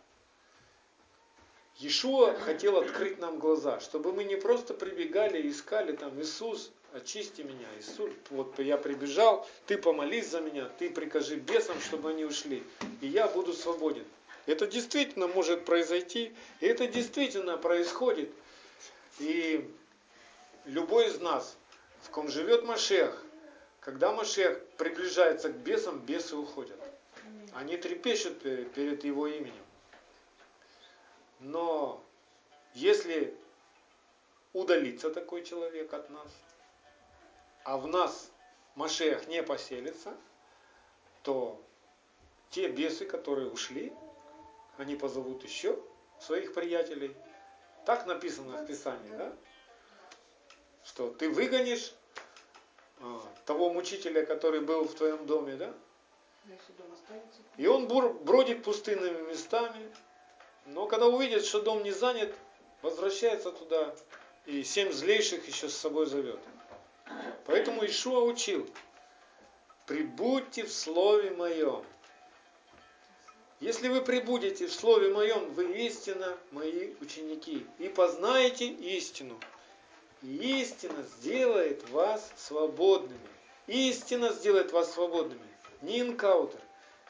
[1.79, 7.41] Иешуа хотел открыть нам глаза, чтобы мы не просто прибегали и искали там Иисус, очисти
[7.41, 12.63] меня, Иисус, вот я прибежал, ты помолись за меня, ты прикажи бесам, чтобы они ушли,
[13.01, 14.05] и я буду свободен.
[14.45, 18.29] Это действительно может произойти, и это действительно происходит.
[19.19, 19.69] И
[20.69, 21.58] любой из нас,
[22.01, 23.23] в ком живет Машех,
[23.79, 26.79] когда Машех приближается к бесам, бесы уходят.
[27.53, 29.65] Они трепещут перед его именем.
[31.39, 32.03] Но
[32.73, 33.36] если
[34.53, 36.27] удалится такой человек от нас,
[37.63, 38.29] а в нас
[38.75, 40.15] Машех не поселится,
[41.23, 41.62] то
[42.49, 43.93] те бесы, которые ушли,
[44.77, 45.79] они позовут еще
[46.19, 47.15] своих приятелей.
[47.86, 49.34] Так написано в Писании, да?
[50.89, 51.93] Что ты выгонишь
[52.99, 55.71] а, того мучителя, который был в твоем доме, да?
[57.58, 59.93] И он бродит пустынными местами,
[60.65, 62.34] но когда увидит, что дом не занят,
[62.82, 63.95] возвращается туда
[64.47, 66.39] и семь злейших еще с собой зовет.
[67.45, 68.67] Поэтому Ишуа учил,
[69.86, 71.86] прибудьте в Слове Моем.
[73.60, 79.39] Если вы прибудете в Слове Моем, вы истинно мои ученики и познаете истину.
[80.21, 83.19] Истина сделает вас свободными.
[83.67, 85.41] Истина сделает вас свободными.
[85.82, 86.60] Ни инкаутер,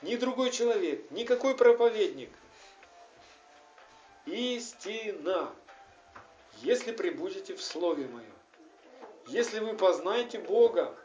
[0.01, 2.29] ни другой человек, никакой проповедник–
[4.31, 5.51] истина,
[6.61, 8.25] если прибудете в Слове Моем.
[9.27, 10.95] Если вы познаете Бога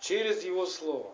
[0.00, 1.12] через Его Слово.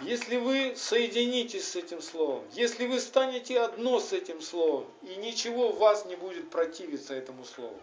[0.00, 5.72] Если вы соединитесь с этим Словом, если вы станете одно с этим Словом, и ничего
[5.72, 7.78] в вас не будет противиться этому Слову,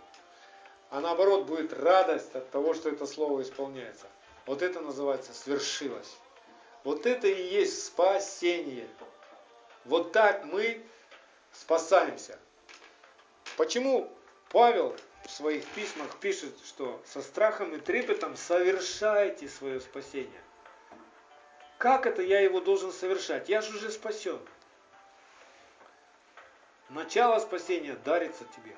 [0.90, 4.08] а наоборот будет радость от того, что это Слово исполняется.
[4.46, 6.18] Вот это называется свершилось.
[6.84, 8.88] Вот это и есть спасение.
[9.84, 10.82] Вот так мы
[11.52, 12.40] спасаемся.
[13.58, 14.10] Почему
[14.50, 14.96] Павел
[15.26, 20.42] в своих письмах пишет, что со страхом и трепетом совершайте свое спасение?
[21.78, 23.50] Как это я его должен совершать?
[23.50, 24.40] Я же уже спасен.
[26.90, 28.74] Начало спасения дарится тебе.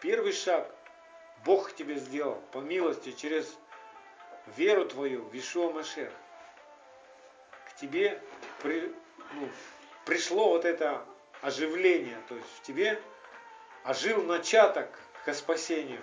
[0.00, 0.74] Первый шаг
[1.44, 3.56] Бог тебе сделал по милости через
[4.56, 6.10] веру твою в Ишуа Машех.
[7.68, 8.20] К тебе
[8.62, 8.94] при,
[9.34, 9.48] ну,
[10.06, 11.04] пришло вот это
[11.42, 13.00] оживление, то есть в тебе
[13.84, 14.88] ожил начаток
[15.24, 16.02] к спасению.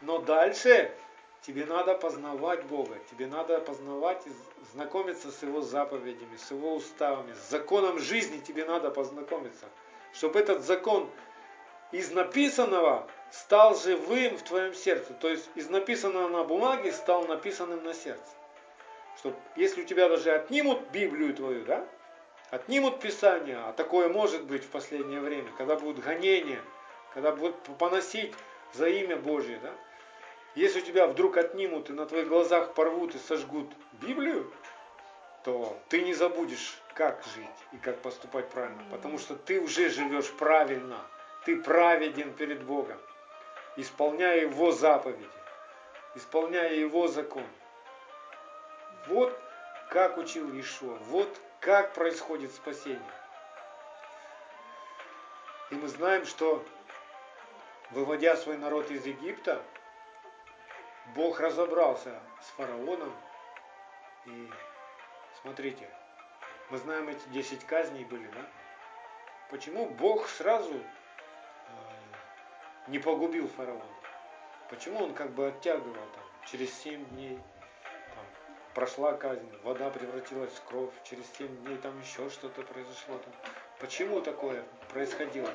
[0.00, 0.92] Но дальше
[1.42, 4.30] тебе надо познавать Бога, тебе надо познавать и
[4.72, 9.66] знакомиться с Его заповедями, с Его уставами, с законом жизни тебе надо познакомиться,
[10.12, 11.10] чтобы этот закон
[11.92, 15.12] из написанного стал живым в твоем сердце.
[15.14, 18.30] То есть из написанного на бумаге стал написанным на сердце.
[19.18, 21.86] Чтобы если у тебя даже отнимут Библию твою, да,
[22.50, 26.60] отнимут Писание, а такое может быть в последнее время, когда будут гонения,
[27.14, 28.32] когда будут поносить
[28.72, 29.72] за имя Божье, да,
[30.54, 34.52] Если у тебя вдруг отнимут и на твоих глазах порвут и сожгут Библию,
[35.44, 40.30] то ты не забудешь, как жить и как поступать правильно, потому что ты уже живешь
[40.32, 40.98] правильно,
[41.44, 42.98] ты праведен перед Богом,
[43.76, 45.28] исполняя Его заповеди,
[46.14, 47.46] исполняя Его закон.
[49.06, 49.38] Вот
[49.90, 53.00] как учил Иешуа, вот как происходит спасение.
[55.70, 56.64] И мы знаем, что
[57.90, 59.62] выводя свой народ из Египта,
[61.14, 63.12] Бог разобрался с фараоном.
[64.26, 64.50] И
[65.42, 65.88] смотрите,
[66.70, 68.46] мы знаем эти 10 казней были, да?
[69.50, 70.72] Почему Бог сразу
[72.90, 73.84] не погубил фараона?
[74.68, 77.38] Почему он как бы оттягивал там через 7 дней,
[78.14, 78.24] там,
[78.74, 83.18] прошла казнь, вода превратилась в кровь, через 7 дней там еще что-то произошло.
[83.18, 83.32] Там.
[83.78, 85.50] Почему такое происходило?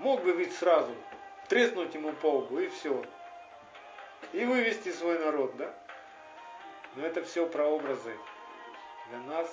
[0.00, 0.92] Мог бы ведь сразу
[1.48, 3.04] треснуть ему по лбу и все.
[4.32, 5.74] И вывести свой народ, да?
[6.96, 8.16] Но это все прообразы
[9.08, 9.48] для нас,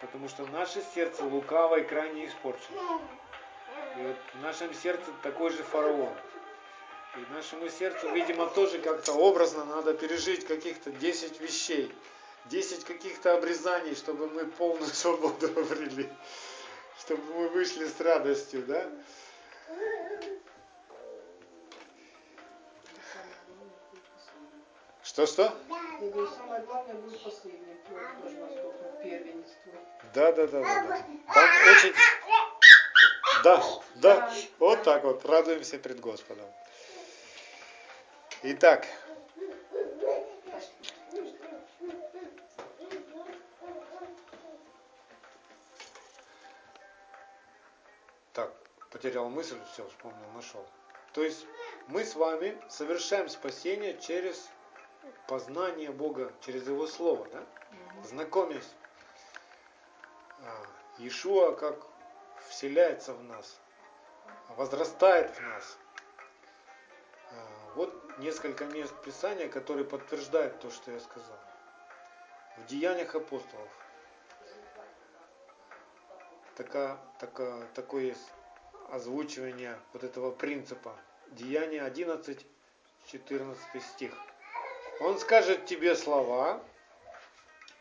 [0.00, 3.00] потому что наше сердце лукаво и крайне испорчено.
[3.96, 6.14] И вот в нашем сердце такой же фараон.
[7.16, 11.94] И нашему сердцу, видимо, тоже как-то образно надо пережить каких-то 10 вещей,
[12.46, 16.08] 10 каких-то обрезаний, чтобы мы полную свободу обрели,
[17.00, 18.90] чтобы мы вышли с радостью, да?
[25.02, 25.54] Что-что?
[26.38, 27.20] Самое главное будет
[29.02, 29.72] первенство.
[30.14, 31.06] Да, да, да, да, да.
[31.34, 31.94] Там очень...
[33.42, 33.62] Да,
[33.96, 36.46] да, вот так вот, радуемся пред Господом.
[38.42, 38.86] Итак,
[48.32, 48.52] так,
[48.90, 50.64] потерял мысль, все, вспомнил, нашел.
[51.12, 51.44] То есть
[51.88, 54.48] мы с вами совершаем спасение через
[55.26, 57.42] познание Бога, через Его Слово, да?
[58.04, 58.70] знакомясь.
[60.44, 60.64] А,
[60.98, 61.91] Иешуа как
[62.48, 63.60] вселяется в нас,
[64.56, 65.78] возрастает в нас.
[67.30, 71.38] А, вот несколько мест Писания, которые подтверждают то, что я сказал.
[72.58, 73.68] В Деяниях апостолов
[76.54, 78.32] такая, такая, такое есть
[78.90, 80.94] озвучивание вот этого принципа.
[81.28, 82.46] Деяние 11,
[83.06, 84.12] 14 стих.
[85.00, 86.62] Он скажет тебе слова,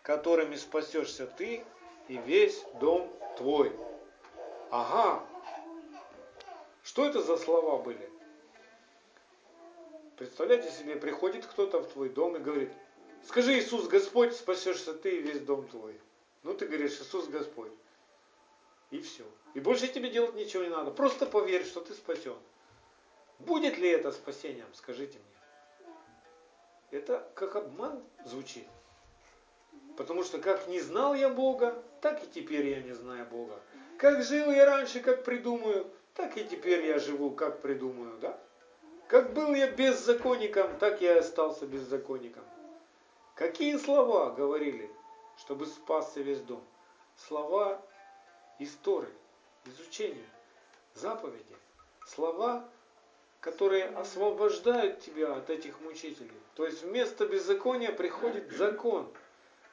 [0.04, 1.64] которыми спасешься ты
[2.08, 3.78] и весь дом твой.
[4.72, 5.22] Ага.
[6.82, 8.10] Что это за слова были?
[10.16, 12.72] Представляете себе, приходит кто-то в твой дом и говорит,
[13.26, 16.00] скажи Иисус Господь, спасешься ты и весь дом твой.
[16.44, 17.72] Ну ты говоришь, Иисус Господь.
[18.92, 19.26] И все.
[19.54, 20.92] И больше тебе делать ничего не надо.
[20.92, 22.38] Просто поверь, что ты спасен.
[23.40, 25.90] Будет ли это спасением, скажите мне.
[26.92, 28.68] Это как обман звучит.
[29.98, 33.60] Потому что как не знал я Бога, так и теперь я не знаю Бога.
[34.02, 35.86] Как жил я раньше, как придумаю,
[36.16, 38.36] так и теперь я живу, как придумаю, да?
[39.08, 42.44] Как был я беззаконником, так я и остался беззаконником.
[43.36, 44.90] Какие слова говорили,
[45.38, 46.64] чтобы спасся весь дом?
[47.16, 47.80] Слова
[48.58, 49.14] истории,
[49.66, 50.26] изучения,
[50.96, 51.56] заповеди.
[52.08, 52.68] Слова
[53.40, 56.32] которые освобождают тебя от этих мучителей.
[56.56, 59.08] То есть вместо беззакония приходит закон.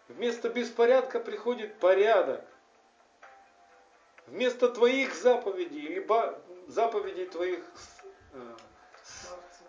[0.09, 2.45] Вместо беспорядка приходит порядок.
[4.31, 7.61] Вместо твоих заповедей, либо заповедей твоих
[8.33, 8.57] э,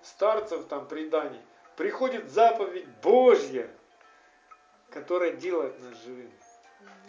[0.02, 1.41] старцев, там, преданий,
[1.76, 3.69] приходит заповедь Божья,
[4.89, 6.32] которая делает нас живыми.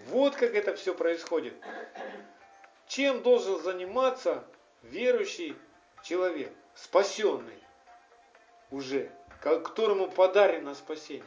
[0.07, 1.55] Вот как это все происходит.
[2.87, 4.45] Чем должен заниматься
[4.83, 5.57] верующий
[6.03, 6.53] человек?
[6.75, 7.63] спасенный
[8.71, 9.11] уже,
[9.41, 11.25] которому подарено спасение,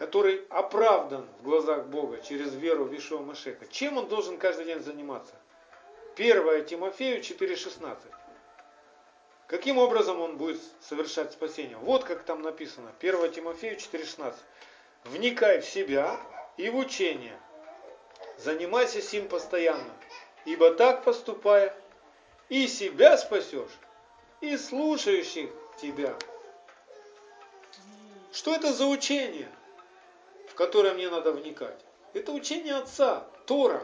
[0.00, 4.80] который оправдан в глазах Бога через веру в Ишуа Машеха, чем он должен каждый день
[4.80, 5.34] заниматься?
[6.16, 7.98] 1 Тимофею 4,16.
[9.46, 11.76] Каким образом он будет совершать спасение?
[11.76, 12.90] Вот как там написано.
[12.98, 14.34] 1 Тимофею 4,16.
[15.04, 16.18] Вникай в себя
[16.56, 17.38] и в учение.
[18.38, 19.92] Занимайся сим постоянно.
[20.46, 21.76] Ибо так поступая,
[22.48, 23.76] и себя спасешь,
[24.40, 26.16] и слушающих тебя.
[28.32, 29.50] Что это за учение,
[30.60, 31.80] которое мне надо вникать?
[32.12, 33.82] Это учение Отца, Тора.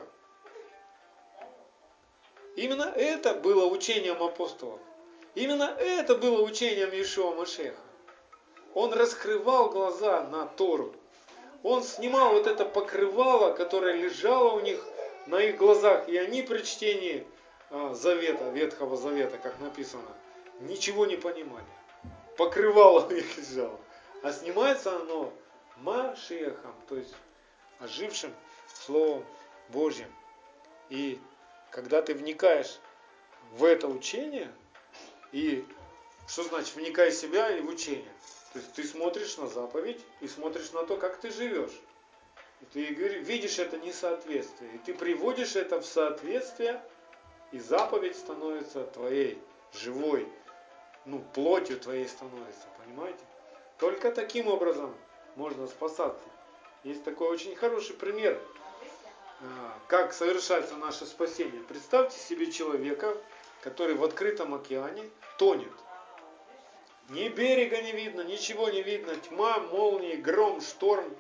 [2.54, 4.78] Именно это было учением апостолов.
[5.34, 7.80] Именно это было учением Иешуа Машеха.
[8.74, 10.94] Он раскрывал глаза на Тору.
[11.62, 14.84] Он снимал вот это покрывало, которое лежало у них
[15.26, 16.06] на их глазах.
[16.10, 17.26] И они при чтении
[17.70, 20.14] а, Завета, Ветхого Завета, как написано,
[20.60, 21.64] ничего не понимали.
[22.36, 23.80] покрывало их лежало.
[24.22, 25.32] А снимается оно
[25.76, 27.14] Машиахом, то есть
[27.78, 28.34] ожившим
[28.72, 29.24] Словом
[29.68, 30.12] Божьим.
[30.88, 31.20] И
[31.70, 32.78] когда ты вникаешь
[33.52, 34.52] в это учение,
[35.32, 35.66] и
[36.26, 38.12] что значит вникай в себя и в учение?
[38.52, 41.78] То есть ты смотришь на заповедь и смотришь на то, как ты живешь.
[42.62, 44.74] И ты видишь это несоответствие.
[44.74, 46.82] И ты приводишь это в соответствие,
[47.52, 49.38] и заповедь становится твоей
[49.74, 50.26] живой,
[51.04, 53.20] ну, плотью твоей становится, понимаете?
[53.78, 54.96] Только таким образом
[55.36, 56.24] можно спасаться.
[56.82, 58.40] Есть такой очень хороший пример,
[59.40, 61.62] а, как совершается наше спасение.
[61.62, 63.16] Представьте себе человека,
[63.60, 65.08] который в открытом океане
[65.38, 65.72] тонет.
[67.08, 71.16] Ни берега не видно, ничего не видно, тьма, молнии, гром, шторм,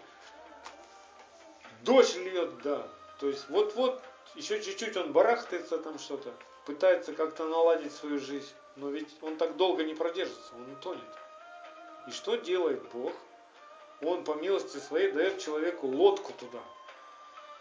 [1.82, 2.88] дождь льет, да.
[3.20, 4.02] То есть вот-вот,
[4.34, 8.52] еще чуть-чуть он барахтается там что-то, пытается как-то наладить свою жизнь.
[8.74, 11.02] Но ведь он так долго не продержится, он утонет.
[12.08, 13.12] И что делает Бог?
[14.02, 16.60] Он по милости своей дает человеку лодку туда.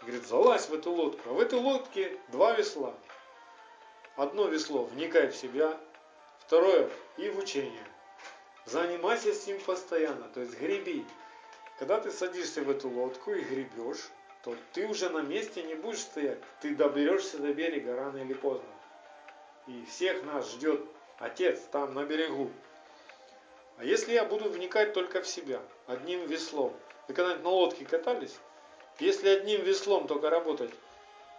[0.02, 1.30] Говорит, залазь в эту лодку.
[1.30, 2.94] А в этой лодке два весла.
[4.16, 5.78] Одно весло вникай в себя,
[6.40, 7.84] второе и в учение.
[8.64, 11.04] Занимайся с ним постоянно, то есть греби.
[11.78, 14.08] Когда ты садишься в эту лодку и гребешь,
[14.42, 16.38] то ты уже на месте не будешь стоять.
[16.60, 18.68] Ты доберешься до берега рано или поздно.
[19.66, 20.80] И всех нас ждет
[21.18, 22.50] Отец там на берегу.
[23.78, 26.72] А если я буду вникать только в себя, одним веслом?
[27.08, 28.36] Вы когда-нибудь на лодке катались?
[28.98, 30.70] Если одним веслом только работать,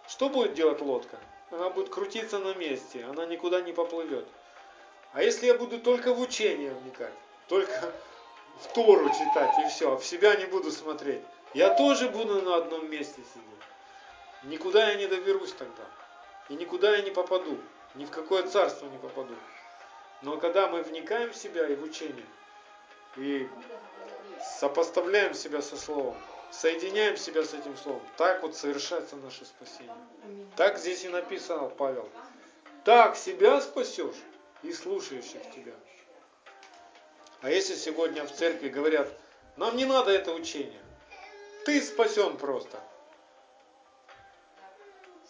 [0.07, 1.17] что будет делать лодка?
[1.49, 4.27] Она будет крутиться на месте, она никуда не поплывет.
[5.13, 7.13] А если я буду только в учение вникать,
[7.47, 7.91] только
[8.59, 11.23] в Тору читать и все, а в себя не буду смотреть,
[11.53, 13.43] я тоже буду на одном месте сидеть.
[14.43, 15.83] Никуда я не доберусь тогда.
[16.49, 17.57] И никуда я не попаду.
[17.95, 19.33] Ни в какое царство не попаду.
[20.27, 22.25] Но когда мы вникаем в себя и в учение,
[23.15, 23.47] и
[24.59, 26.17] сопоставляем себя со Словом,
[26.51, 29.95] соединяем себя с этим Словом, так вот совершается наше спасение.
[30.57, 32.09] Так здесь и написано, Павел.
[32.83, 34.17] Так себя спасешь
[34.63, 35.71] и слушающих тебя.
[37.41, 39.09] А если сегодня в церкви говорят,
[39.55, 40.81] нам не надо это учение,
[41.63, 42.77] ты спасен просто.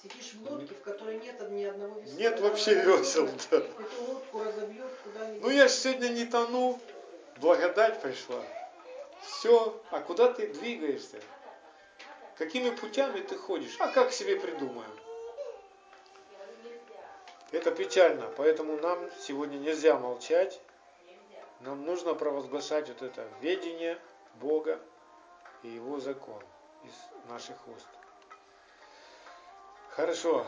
[0.01, 2.19] Сидишь в лодке, в которой нет ни одного весла.
[2.19, 3.57] Нет вообще весел, да.
[3.57, 5.41] Эту лодку разобьет куда-нибудь.
[5.41, 6.79] Ну я же сегодня не тону,
[7.37, 8.43] благодать пришла.
[9.21, 11.19] Все, а куда ты двигаешься?
[12.37, 13.75] Какими путями ты ходишь?
[13.79, 14.91] А как себе придумаем?
[17.51, 20.61] Это печально, поэтому нам сегодня нельзя молчать.
[21.61, 23.97] Нам нужно провозглашать вот это ведение
[24.35, 24.79] Бога
[25.63, 26.43] и Его закон
[26.83, 27.87] из наших уст.
[29.97, 30.45] Хорошо.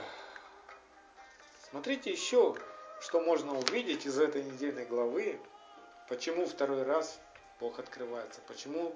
[1.72, 2.56] Смотрите еще,
[3.02, 5.42] что можно увидеть из этой недельной главы,
[6.08, 7.20] почему второй раз
[7.60, 8.96] Бог открывается, почему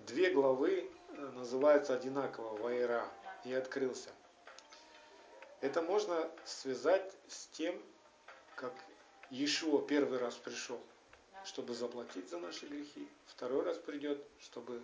[0.00, 3.08] две главы э, называются одинаково Вайра
[3.44, 4.10] и открылся.
[5.60, 7.80] Это можно связать с тем,
[8.56, 8.72] как
[9.30, 10.80] Иешуа первый раз пришел,
[11.44, 14.82] чтобы заплатить за наши грехи, второй раз придет, чтобы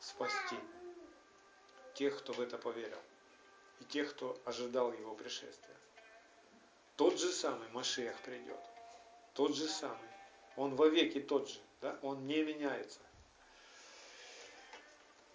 [0.00, 0.58] спасти
[1.94, 2.98] тех, кто в это поверил
[3.80, 5.76] и тех, кто ожидал его пришествия.
[6.96, 8.60] Тот же самый Машех придет.
[9.34, 10.10] Тот же самый.
[10.56, 11.60] Он вовеки тот же.
[11.80, 11.98] Да?
[12.02, 13.00] Он не меняется.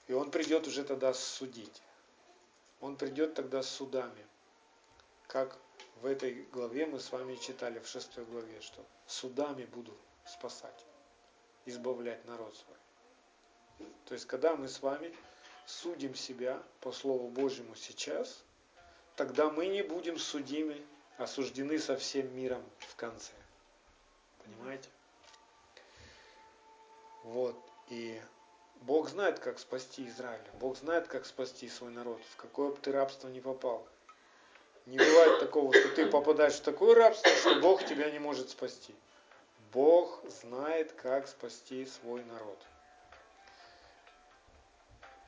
[0.08, 1.82] И он придет уже тогда судить.
[2.82, 4.28] Он придет тогда с судами.
[5.28, 5.58] Как
[6.02, 10.86] в этой главе мы с вами читали, в шестой главе, что судами буду спасать,
[11.66, 13.90] избавлять народ свой.
[14.06, 15.16] То есть, когда мы с вами
[15.66, 18.44] судим себя по Слову Божьему сейчас,
[19.16, 20.82] тогда мы не будем судимы,
[21.18, 23.32] осуждены со всем миром в конце.
[24.44, 24.90] Понимаете?
[27.24, 27.56] Вот.
[27.90, 28.22] И
[28.82, 30.42] Бог знает, как спасти Израиль.
[30.60, 32.22] Бог знает, как спасти свой народ.
[32.32, 33.88] В какое бы ты рабство не попал.
[34.86, 38.94] Не бывает такого, что ты попадаешь в такое рабство, что Бог тебя не может спасти.
[39.74, 42.60] Бог знает, как спасти свой народ.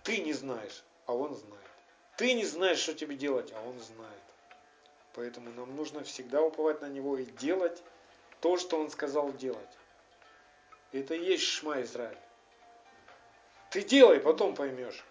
[0.07, 1.69] Ты не знаешь, а Он знает.
[2.15, 4.23] Ты не знаешь, что тебе делать, а Он знает.
[5.11, 7.83] Поэтому нам нужно всегда уповать на Него и делать
[8.39, 9.77] то, что Он сказал делать.
[10.93, 12.17] Это и есть Шма Израиль.
[13.69, 15.03] Ты делай, потом поймешь.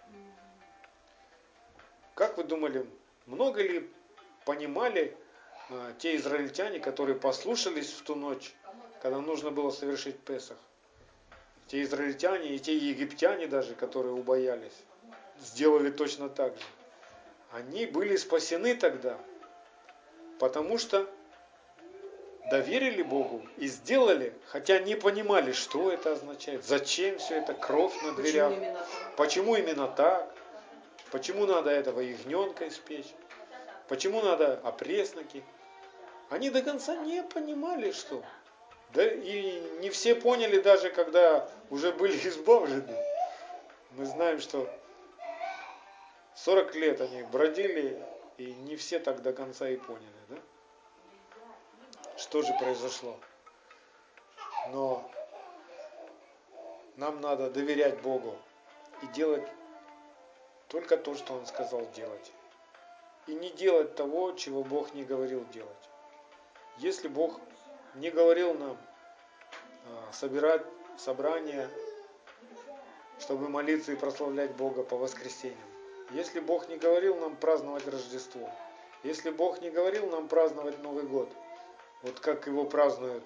[2.15, 2.89] Как вы думали,
[3.27, 3.87] много ли
[4.45, 5.15] понимали
[5.69, 8.51] а, те израильтяне, которые послушались в ту ночь,
[9.03, 10.57] когда нужно было совершить Песах?
[11.67, 14.73] Те израильтяне и те египтяне даже, которые убоялись
[15.39, 16.63] сделали точно так же.
[17.51, 19.17] Они были спасены тогда,
[20.39, 21.07] потому что
[22.49, 28.13] доверили Богу и сделали, хотя не понимали, что это означает, зачем все это, кровь на
[28.13, 29.15] дверях, Почему именно так?
[29.17, 30.35] почему именно так,
[31.11, 33.13] почему надо этого ягненка испечь,
[33.87, 35.43] почему надо опресноки.
[36.29, 38.23] Они до конца не понимали, что.
[38.93, 42.95] Да и не все поняли даже, когда уже были избавлены.
[43.91, 44.69] Мы знаем, что
[46.35, 48.01] 40 лет они бродили,
[48.37, 50.37] и не все так до конца и поняли, да?
[52.17, 53.17] Что же произошло?
[54.71, 55.09] Но
[56.95, 58.35] нам надо доверять Богу
[59.01, 59.47] и делать
[60.67, 62.31] только то, что Он сказал делать.
[63.27, 65.71] И не делать того, чего Бог не говорил делать.
[66.77, 67.39] Если Бог
[67.95, 68.77] не говорил нам
[69.85, 70.63] а, собирать
[70.97, 71.69] собрания,
[73.19, 75.57] чтобы молиться и прославлять Бога по воскресеньям,
[76.11, 78.49] если Бог не говорил нам праздновать Рождество,
[79.03, 81.29] если Бог не говорил нам праздновать Новый год,
[82.03, 83.23] вот как его празднуют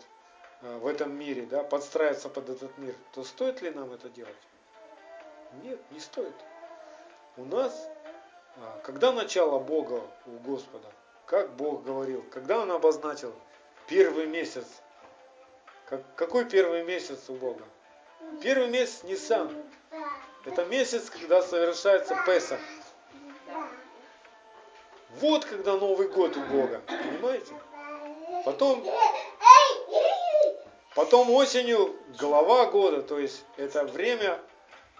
[0.61, 4.35] э, в этом мире, да, подстраиваться под этот мир, то стоит ли нам это делать?
[5.63, 6.33] Нет, не стоит.
[7.37, 7.89] У нас,
[8.57, 10.87] а, когда начало Бога у Господа,
[11.25, 13.33] как Бог говорил, когда Он обозначил
[13.91, 14.65] первый месяц,
[15.85, 17.65] как, какой первый месяц у Бога?
[18.41, 19.53] Первый месяц Нисан.
[20.45, 22.59] Это месяц, когда совершается Песах.
[25.19, 27.53] Вот когда Новый год у Бога, понимаете?
[28.45, 28.81] Потом,
[30.95, 34.39] потом осенью глава года, то есть это время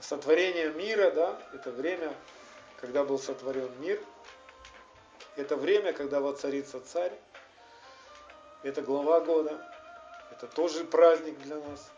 [0.01, 2.13] сотворения мира, да, это время,
[2.81, 4.01] когда был сотворен мир,
[5.37, 7.13] это время, когда воцарится царь,
[8.63, 9.65] это глава года,
[10.31, 11.91] это тоже праздник для нас.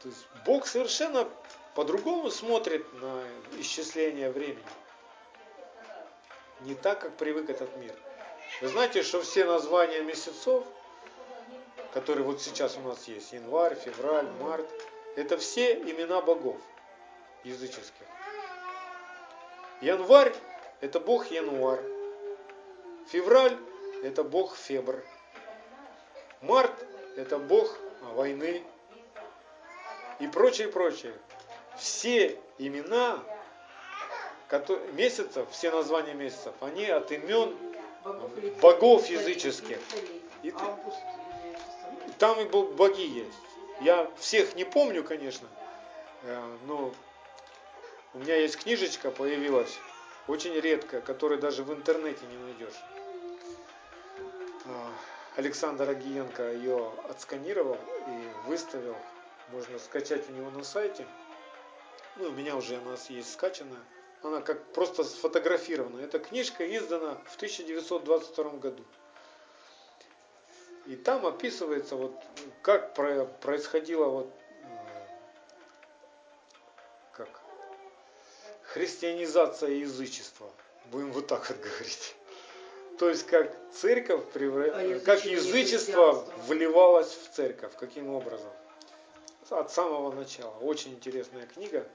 [0.00, 1.28] То есть Бог совершенно
[1.74, 3.22] по-другому смотрит на
[3.58, 4.64] исчисление времени.
[6.60, 7.94] Не так, как привык этот мир.
[8.60, 10.64] Вы знаете, что все названия месяцев,
[11.92, 14.66] которые вот сейчас у нас есть, январь, февраль, март,
[15.16, 16.60] это все имена богов
[17.44, 18.06] языческих.
[19.80, 20.34] Январь–
[20.80, 21.82] это бог Януар.
[23.08, 23.56] Февраль–
[24.02, 25.04] это бог Фебр.
[26.44, 26.72] Март–
[27.16, 28.62] это бог войны.
[30.20, 31.14] И прочее, прочее.
[31.76, 33.18] Все имена
[34.92, 37.56] месяцев, все названия месяцев, они от имен
[38.60, 39.78] Богов, языческих.
[40.42, 40.54] И.
[42.18, 43.38] Там и бо- боги есть.
[43.80, 45.48] Я всех не помню, конечно,
[46.22, 46.92] э, но
[48.12, 49.76] у меня есть книжечка, появилась,
[50.28, 52.78] очень редко, которую даже в интернете не найдешь.
[55.36, 57.76] Александр Агиенко ее отсканировал
[58.06, 58.96] и выставил.
[59.50, 61.06] Можно скачать у него на сайте.
[62.16, 63.82] Ну, у меня уже она есть скачанная.
[64.22, 66.00] Она как просто сфотографирована.
[66.00, 68.84] Эта книжка издана в 1922 году.
[70.86, 72.14] И там описывается, вот,
[72.62, 74.32] как про- происходило вот,
[74.62, 75.06] э,
[77.12, 77.28] как,
[78.62, 80.48] христианизация язычества.
[80.86, 82.14] Будем вот так вот говорить.
[82.98, 86.12] То есть, как церковь, превра- А язычество как язычество
[86.46, 87.72] вливалось в церковь.
[87.78, 88.50] Каким образом?
[89.50, 90.54] От самого начала.
[90.60, 91.86] Очень интересная книга.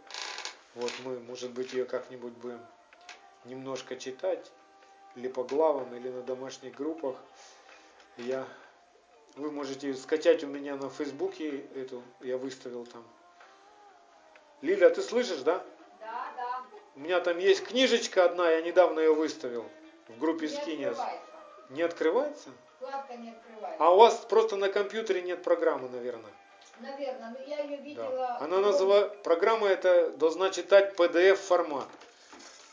[0.76, 2.60] Вот мы, может быть, ее как-нибудь будем
[3.46, 4.52] немножко читать.
[5.16, 7.16] Или по главам, или на домашних группах.
[8.18, 8.46] Я
[9.36, 13.04] вы можете скачать у меня на Фейсбуке эту, я выставил там.
[14.62, 15.64] Лиля, ты слышишь, да?
[16.00, 16.62] Да, да.
[16.96, 19.66] У меня там есть книжечка одна, я недавно ее выставил
[20.10, 20.94] в группе Не.
[21.70, 22.50] Не открывается?
[22.78, 23.84] Вкладка не открывается.
[23.84, 26.32] А у вас просто на компьютере нет программы, наверное.
[26.80, 27.84] Наверное, но я ее Да.
[27.84, 28.38] видела.
[28.40, 31.88] Она называет, программа эта должна читать PDF формат.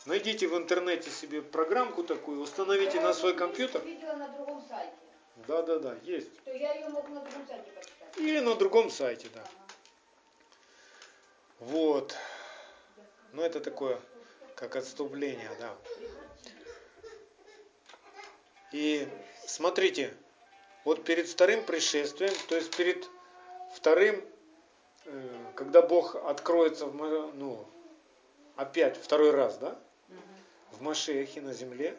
[0.06, 3.82] Найдите в интернете себе программку такую, установите Я на свой компьютер.
[3.82, 4.92] видела на другом сайте.
[5.48, 6.44] Да, да, да, есть.
[6.44, 8.16] То я ее могу на другом сайте почитать.
[8.16, 9.44] Или на другом сайте, да.
[11.58, 12.14] Вот.
[13.32, 13.98] Ну, это такое,
[14.54, 15.74] как отступление, да.
[18.76, 19.08] И
[19.46, 20.12] смотрите,
[20.84, 23.08] вот перед вторым пришествием, то есть перед
[23.72, 24.22] вторым,
[25.06, 27.66] э, когда Бог откроется, в, ну,
[28.54, 29.78] опять второй раз, да,
[30.72, 31.96] в Машехе на земле,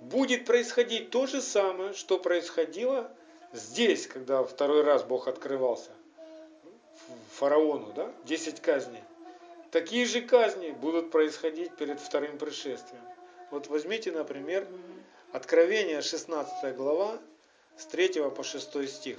[0.00, 3.10] будет происходить то же самое, что происходило
[3.52, 5.90] здесь, когда второй раз Бог открывался
[7.32, 9.02] фараону, да, 10 казней.
[9.72, 13.02] Такие же казни будут происходить перед вторым пришествием.
[13.50, 14.64] Вот возьмите, например,
[15.30, 17.18] Откровение 16 глава
[17.76, 19.18] с 3 по 6 стих.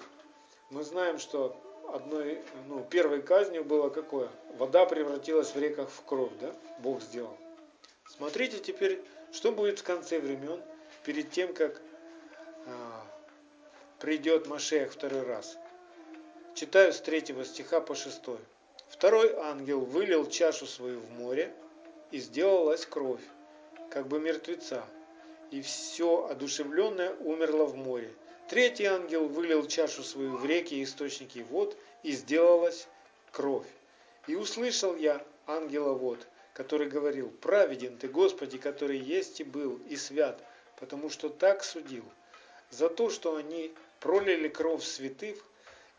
[0.72, 1.56] Мы знаем, что
[1.94, 4.28] одной, ну, первой казнью было какое?
[4.58, 6.52] Вода превратилась в реках в кровь, да?
[6.80, 7.38] Бог сделал.
[8.08, 9.00] Смотрите теперь,
[9.32, 10.60] что будет в конце времен,
[11.06, 11.80] перед тем, как
[12.66, 13.06] а,
[14.00, 15.58] придет Машех второй раз.
[16.56, 18.40] Читаю с третьего стиха по шестой.
[18.88, 21.54] Второй ангел вылил чашу свою в море,
[22.10, 23.22] и сделалась кровь,
[23.92, 24.84] как бы мертвеца,
[25.52, 28.12] и все одушевленное умерло в море.
[28.48, 32.88] Третий ангел вылил чашу свою в реки и источники вод, и сделалась
[33.32, 33.68] кровь.
[34.28, 39.96] И услышал я ангела вод, который говорил, «Праведен ты, Господи, который есть и был, и
[39.96, 40.44] свят,
[40.78, 42.06] потому что так судил.
[42.70, 45.38] За то, что они пролили кровь святых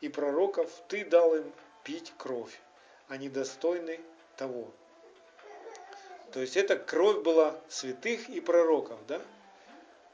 [0.00, 1.52] и пророков, ты дал им
[1.84, 2.60] пить кровь,
[3.08, 4.00] они достойны
[4.36, 4.72] того».
[6.32, 9.20] То есть это кровь была святых и пророков, да?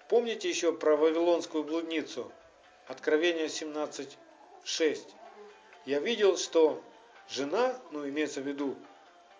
[0.09, 2.31] Помните еще про Вавилонскую блудницу?
[2.87, 5.01] Откровение 17.6.
[5.85, 6.81] Я видел, что
[7.29, 8.77] жена, ну имеется в виду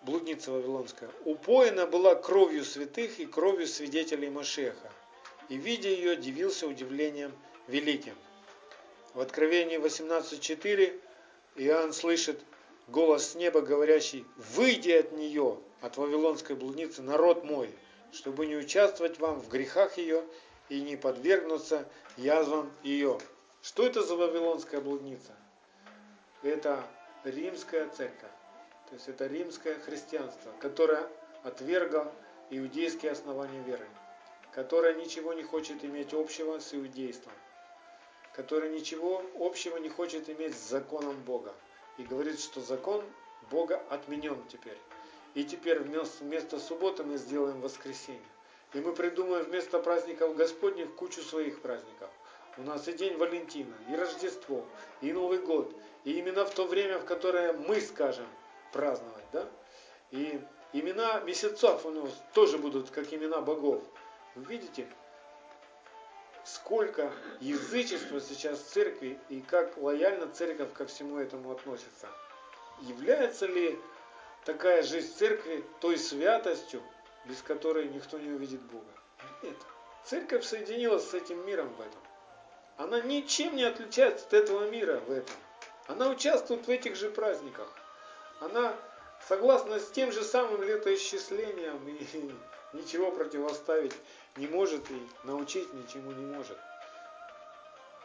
[0.01, 4.91] блудница Вавилонская, упоена была кровью святых и кровью свидетелей Машеха.
[5.47, 7.31] И видя ее, дивился удивлением
[7.67, 8.15] великим.
[9.13, 10.99] В Откровении 18.4
[11.55, 12.41] Иоанн слышит
[12.89, 17.69] голос с неба, говорящий, «Выйди от нее, от вавилонской блудницы, народ мой,
[18.11, 20.23] чтобы не участвовать вам в грехах ее
[20.69, 21.87] и не подвергнуться
[22.17, 23.19] язвам ее».
[23.61, 25.35] Что это за вавилонская блудница?
[26.41, 26.83] Это
[27.23, 28.31] римская церковь.
[28.87, 31.09] То есть это римское христианство, которое
[31.43, 32.11] отвергло
[32.49, 33.85] иудейские основания веры,
[34.53, 37.33] которое ничего не хочет иметь общего с иудейством,
[38.33, 41.53] которое ничего общего не хочет иметь с законом Бога
[41.97, 43.03] и говорит, что закон
[43.51, 44.77] Бога отменен теперь.
[45.33, 48.21] И теперь вместо, вместо субботы мы сделаем воскресенье.
[48.73, 52.09] И мы придумаем вместо праздников Господних кучу своих праздников.
[52.57, 54.65] У нас и День Валентина, и Рождество,
[55.01, 55.73] и Новый год.
[56.03, 58.27] И именно в то время, в которое мы скажем
[58.73, 59.25] праздновать.
[59.31, 59.47] Да?
[60.11, 60.41] И
[60.73, 63.83] имена месяцев у нас тоже будут как имена богов.
[64.35, 64.87] Вы видите,
[66.43, 72.07] сколько язычества сейчас в церкви и как лояльно церковь ко всему этому относится.
[72.81, 73.77] Является ли
[74.45, 76.81] такая жизнь церкви той святостью,
[77.27, 78.85] без которой никто не увидит Бога?
[79.43, 79.57] Нет.
[80.03, 82.01] Церковь соединилась с этим миром в этом.
[82.77, 85.35] Она ничем не отличается от этого мира в этом.
[85.87, 87.67] Она участвует в этих же праздниках.
[88.39, 88.75] Она
[89.27, 92.33] согласна с тем же самым летоисчислением и
[92.73, 93.93] ничего противоставить
[94.35, 96.57] не может и научить ничему не может.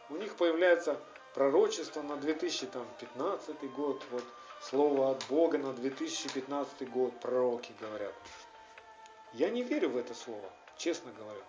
[0.09, 0.97] У них появляется
[1.33, 4.23] пророчество на 2015 год, вот
[4.61, 8.13] слово от Бога на 2015 год, пророки говорят.
[9.33, 11.41] Я не верю в это слово, честно говорю.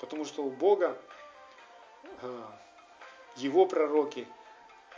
[0.00, 0.98] Потому что у Бога
[2.22, 2.58] а,
[3.36, 4.26] его пророки,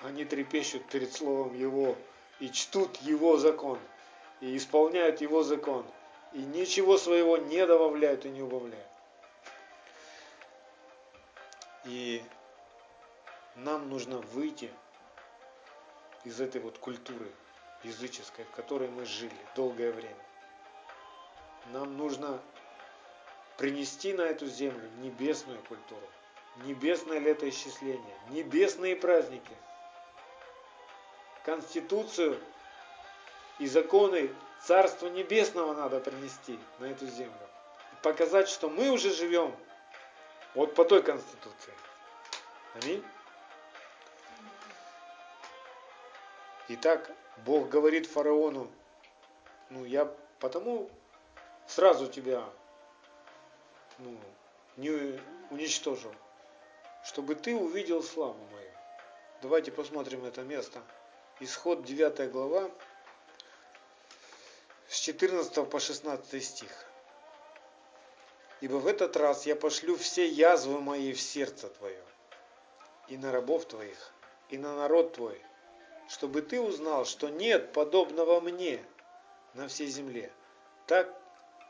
[0.02, 1.96] они трепещут перед словом Его
[2.40, 3.78] и чтут Его закон,
[4.40, 5.84] и исполняют Его закон,
[6.32, 8.86] и ничего своего не добавляют и не убавляют.
[11.84, 12.22] И
[13.56, 14.70] нам нужно выйти
[16.24, 17.30] из этой вот культуры
[17.82, 20.31] языческой, в которой мы жили долгое время.
[21.66, 22.40] Нам нужно
[23.56, 26.08] принести на эту землю небесную культуру,
[26.64, 29.56] небесное летоисчисление, небесные праздники,
[31.44, 32.38] конституцию
[33.58, 34.30] и законы
[34.64, 37.48] Царства Небесного надо принести на эту землю.
[37.92, 39.54] И показать, что мы уже живем
[40.54, 41.74] вот по той конституции.
[42.74, 43.04] Аминь.
[46.68, 48.70] Итак, Бог говорит фараону,
[49.68, 50.88] ну я потому
[51.66, 52.44] сразу тебя
[53.98, 54.16] ну,
[54.76, 56.14] не уничтожил,
[57.04, 58.70] чтобы ты увидел славу мою.
[59.42, 60.82] Давайте посмотрим это место.
[61.40, 62.70] Исход 9 глава,
[64.88, 66.70] с 14 по 16 стих.
[68.60, 72.04] Ибо в этот раз я пошлю все язвы мои в сердце твое,
[73.08, 74.12] и на рабов твоих,
[74.50, 75.42] и на народ твой,
[76.08, 78.84] чтобы ты узнал, что нет подобного мне
[79.54, 80.30] на всей земле,
[80.86, 81.21] так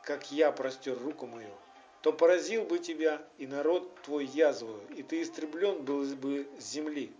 [0.03, 1.53] как я простер руку мою,
[2.01, 7.11] то поразил бы тебя и народ твой язвою, и ты истреблен был бы с земли.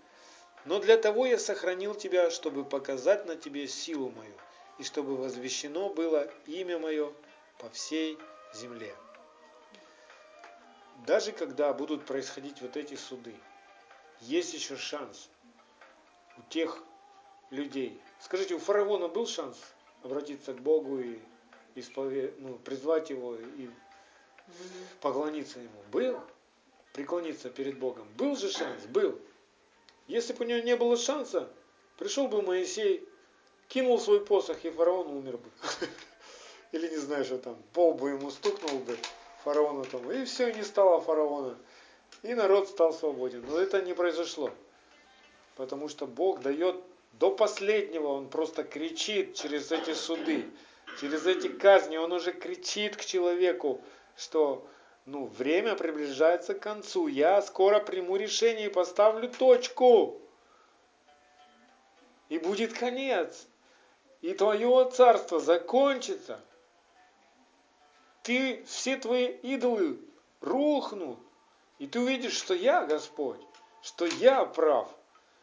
[0.66, 4.34] Но для того я сохранил тебя, чтобы показать на тебе силу мою,
[4.78, 7.14] и чтобы возвещено было имя мое
[7.60, 8.18] по всей
[8.54, 8.94] земле.
[11.06, 13.36] Даже когда будут происходить вот эти суды,
[14.22, 15.30] есть еще шанс
[16.38, 16.82] у тех
[17.50, 18.00] людей.
[18.20, 19.58] Скажите, у фараона был шанс
[20.02, 21.20] обратиться к Богу и
[21.76, 22.40] исповед...
[22.40, 23.70] ну, призвать его и
[25.02, 25.82] поклониться ему?
[25.92, 26.20] Был?
[26.94, 28.08] Преклониться перед Богом?
[28.18, 28.86] Был же шанс?
[28.86, 29.20] Был.
[30.08, 31.50] Если бы у него не было шанса,
[31.98, 33.08] пришел бы Моисей
[33.68, 35.50] кинул свой посох, и фараон умер бы.
[36.72, 38.98] Или не знаю, что там, пол бы ему стукнул бы
[39.44, 41.58] фараону там, и все, не стало фараона.
[42.22, 43.44] И народ стал свободен.
[43.48, 44.52] Но это не произошло.
[45.56, 46.76] Потому что Бог дает
[47.14, 50.46] до последнего, Он просто кричит через эти суды,
[51.00, 51.98] через эти казни.
[51.98, 53.82] Он уже кричит к человеку,
[54.16, 54.68] что
[55.06, 57.08] ну, время приближается к концу.
[57.08, 60.22] Я скоро приму решение и поставлю точку.
[62.30, 63.48] И будет конец.
[64.22, 66.40] И твое царство закончится.
[68.24, 70.00] Ты, все твои идолы
[70.40, 71.20] рухнут.
[71.80, 73.42] И ты увидишь, что я Господь,
[73.82, 74.90] что я прав,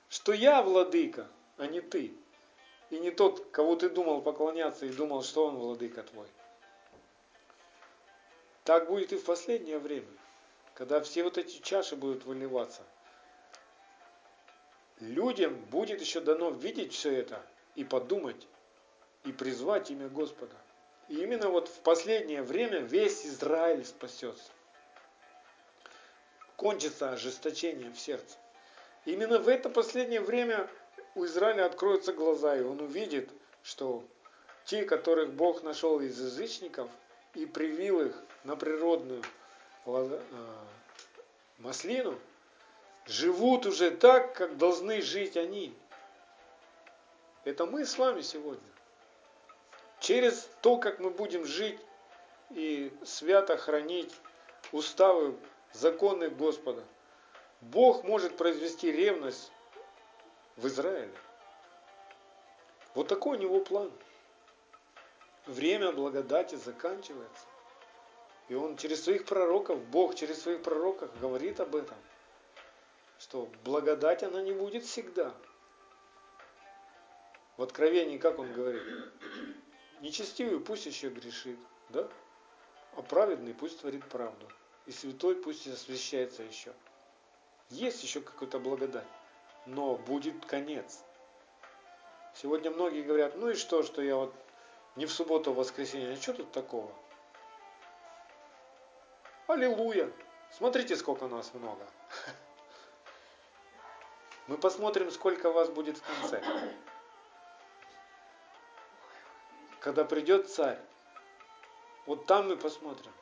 [0.09, 1.29] что я владыка,
[1.59, 2.15] а не ты.
[2.91, 6.27] И не тот, кого ты думал поклоняться и думал, что он владыка твой.
[8.65, 10.09] Так будет и в последнее время,
[10.75, 12.83] когда все вот эти чаши будут выливаться.
[14.99, 17.41] Людям будет еще дано видеть все это
[17.75, 18.47] и подумать,
[19.25, 20.57] и призвать имя Господа.
[21.09, 24.53] И именно вот в последнее время весь Израиль спасется.
[26.57, 28.37] Кончится ожесточение в сердце.
[29.07, 30.69] Именно в это последнее время
[31.15, 33.31] у Израиля откроются глаза, и он увидит,
[33.63, 34.05] что
[34.65, 36.89] те, которых Бог нашел из язычников
[37.35, 39.23] и привил их на природную
[39.87, 40.21] э,
[41.59, 42.19] маслину,
[43.07, 45.75] живут уже так, как должны жить они.
[47.45, 48.63] Это мы с вами сегодня.
[49.99, 51.79] Через то, как мы будем жить
[52.51, 54.15] и свято хранить
[54.73, 55.37] уставы,
[55.73, 56.83] законы Господа,
[57.61, 59.53] Бог может произвести ревность
[60.61, 61.15] в Израиле.
[62.95, 63.91] Вот такой у него план.
[65.47, 67.47] Время благодати заканчивается.
[68.49, 71.97] И он через своих пророков, Бог через своих пророков говорит об этом,
[73.19, 75.33] что благодать она не будет всегда.
[77.57, 78.83] В Откровении, как он говорит,
[80.01, 81.59] нечестивый пусть еще грешит,
[81.91, 82.09] да?
[82.97, 84.49] А праведный пусть творит правду.
[84.87, 86.73] И святой пусть освящается еще.
[87.69, 89.07] Есть еще какая-то благодать,
[89.67, 91.03] но будет конец.
[92.35, 94.35] Сегодня многие говорят, ну и что, что я вот
[94.97, 96.93] не в субботу, а в воскресенье, а что тут такого?
[99.47, 100.11] Аллилуйя!
[100.51, 101.87] Смотрите, сколько нас много.
[104.47, 106.43] Мы посмотрим, сколько вас будет в конце.
[109.81, 110.79] Когда придет царь,
[112.07, 113.13] вот там мы посмотрим.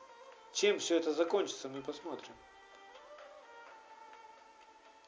[0.51, 2.33] Чем все это закончится, мы посмотрим.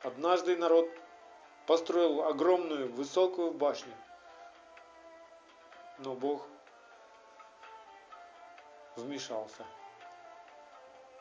[0.01, 0.89] Однажды народ
[1.71, 3.93] построил огромную высокую башню.
[5.99, 6.45] Но Бог
[8.97, 9.65] вмешался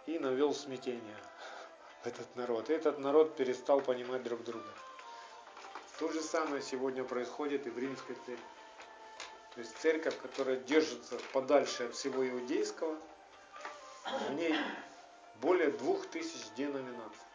[0.06, 1.16] и навел смятение
[2.02, 2.68] в этот народ.
[2.68, 4.66] И этот народ перестал понимать друг друга.
[6.00, 8.44] То же самое сегодня происходит и в римской церкви.
[9.54, 12.98] То есть церковь, которая держится подальше от всего иудейского,
[14.26, 14.56] в ней
[15.40, 17.29] более двух тысяч деноминаций,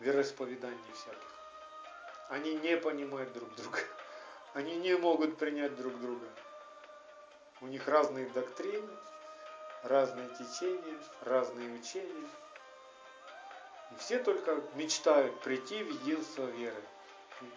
[0.00, 1.30] вероисповеданий всяких.
[2.28, 3.78] Они не понимают друг друга.
[4.54, 6.26] Они не могут принять друг друга.
[7.60, 8.90] У них разные доктрины,
[9.84, 12.28] разные течения, разные учения.
[13.92, 16.82] И все только мечтают прийти в единство веры.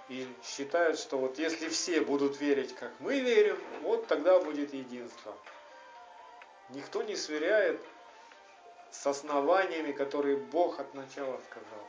[0.09, 5.35] И считают, что вот если все будут верить, как мы верим, вот тогда будет единство.
[6.69, 7.81] Никто не сверяет
[8.91, 11.87] с основаниями, которые Бог от начала сказал.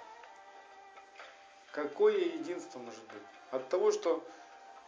[1.75, 3.23] Какое единство может быть?
[3.51, 4.25] От того, что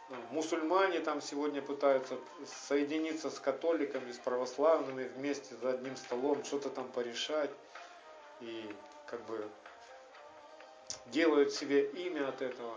[0.09, 6.69] ну, мусульмане там сегодня пытаются соединиться с католиками, с православными вместе за одним столом, что-то
[6.69, 7.51] там порешать.
[8.39, 8.73] И
[9.05, 9.49] как бы
[11.07, 12.73] делают себе имя от этого.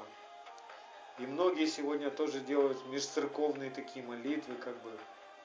[1.21, 4.91] И многие сегодня тоже делают межцерковные такие молитвы, как бы,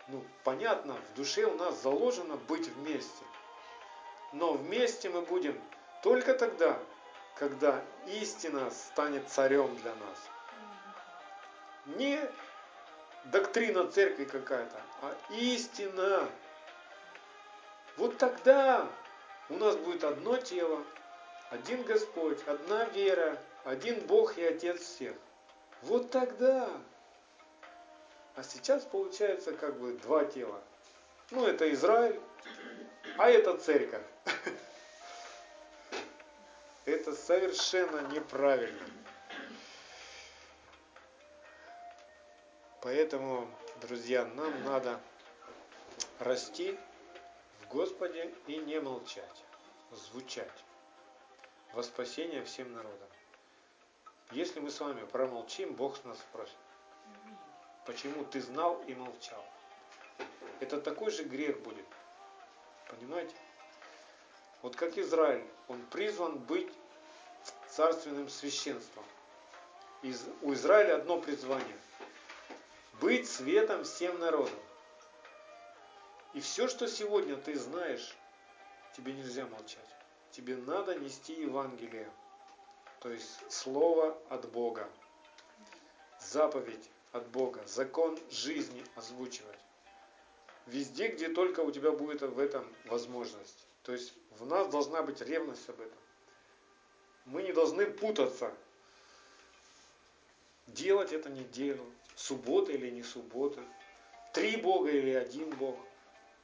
[0.08, 3.26] ну, понятно, в душе у нас заложено быть вместе.
[4.34, 5.60] Но вместе мы будем
[6.02, 6.80] только тогда,
[7.36, 10.30] когда истина станет царем для нас.
[11.98, 12.20] Не
[13.26, 16.30] доктрина церкви какая-то, а истина.
[17.98, 18.88] Вот тогда
[19.50, 20.84] у нас будет одно тело,
[21.52, 25.16] один Господь, одна вера, один Бог и Отец всех.
[25.82, 26.70] Вот тогда.
[28.36, 30.62] А сейчас получается как бы два тела.
[31.32, 32.20] Ну, это Израиль,
[33.18, 34.04] а это церковь.
[36.86, 38.86] Это совершенно неправильно.
[42.82, 43.50] Поэтому,
[43.82, 45.02] друзья, нам надо
[46.20, 46.78] расти
[47.62, 49.44] в Господе и не молчать,
[49.92, 50.64] звучать
[51.74, 53.10] во спасение всем народам.
[54.32, 56.56] Если мы с вами промолчим, Бог нас спросит.
[57.88, 59.44] Почему ты знал и молчал?
[60.60, 61.86] Это такой же грех будет.
[62.90, 63.36] Понимаете?
[64.62, 66.72] Вот как Израиль, он призван быть
[67.70, 69.04] царственным священством.
[70.02, 71.78] Из, у Израиля одно призвание–
[73.02, 74.60] быть светом всем народам.
[76.34, 78.16] И все, что сегодня ты знаешь,
[78.96, 79.88] тебе нельзя молчать.
[80.32, 82.10] Тебе надо нести Евангелие,
[83.00, 84.90] то есть Слово от Бога,
[86.20, 89.60] заповедь от Бога, закон жизни озвучивать.
[90.66, 93.65] Везде, где только у тебя будет в этом возможность.
[93.86, 95.98] То есть в нас должна быть ревность об этом.
[97.26, 98.52] Мы не должны путаться.
[100.68, 101.82] Делать это не делать.
[102.16, 103.64] Суббота или не суббота.
[104.34, 105.78] Три Бога или один Бог.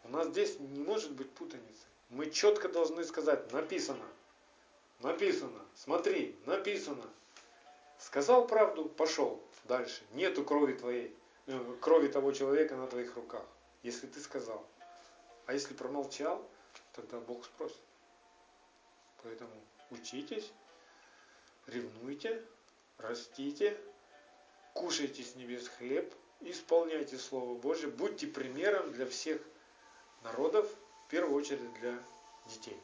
[0.03, 1.85] У нас здесь не может быть путаницы.
[2.09, 4.05] Мы четко должны сказать, написано.
[4.99, 5.65] Написано.
[5.75, 7.09] Смотри, написано.
[7.97, 10.03] Сказал правду, пошел дальше.
[10.13, 11.15] Нету крови твоей,
[11.47, 13.45] э, крови того человека на твоих руках,
[13.81, 14.65] если ты сказал.
[15.47, 16.47] А если промолчал,
[16.93, 17.79] тогда Бог спросит.
[19.23, 19.51] Поэтому
[19.91, 20.51] учитесь,
[21.67, 22.43] ревнуйте,
[22.97, 23.79] растите,
[24.73, 29.41] кушайте с небес хлеб, исполняйте Слово Божье, будьте примером для всех
[30.23, 30.69] народов,
[31.05, 32.01] в первую очередь для
[32.47, 32.79] детей.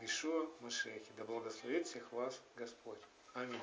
[0.00, 3.00] Ишуа Машехи, да благословит всех вас Господь.
[3.34, 3.60] Аминь.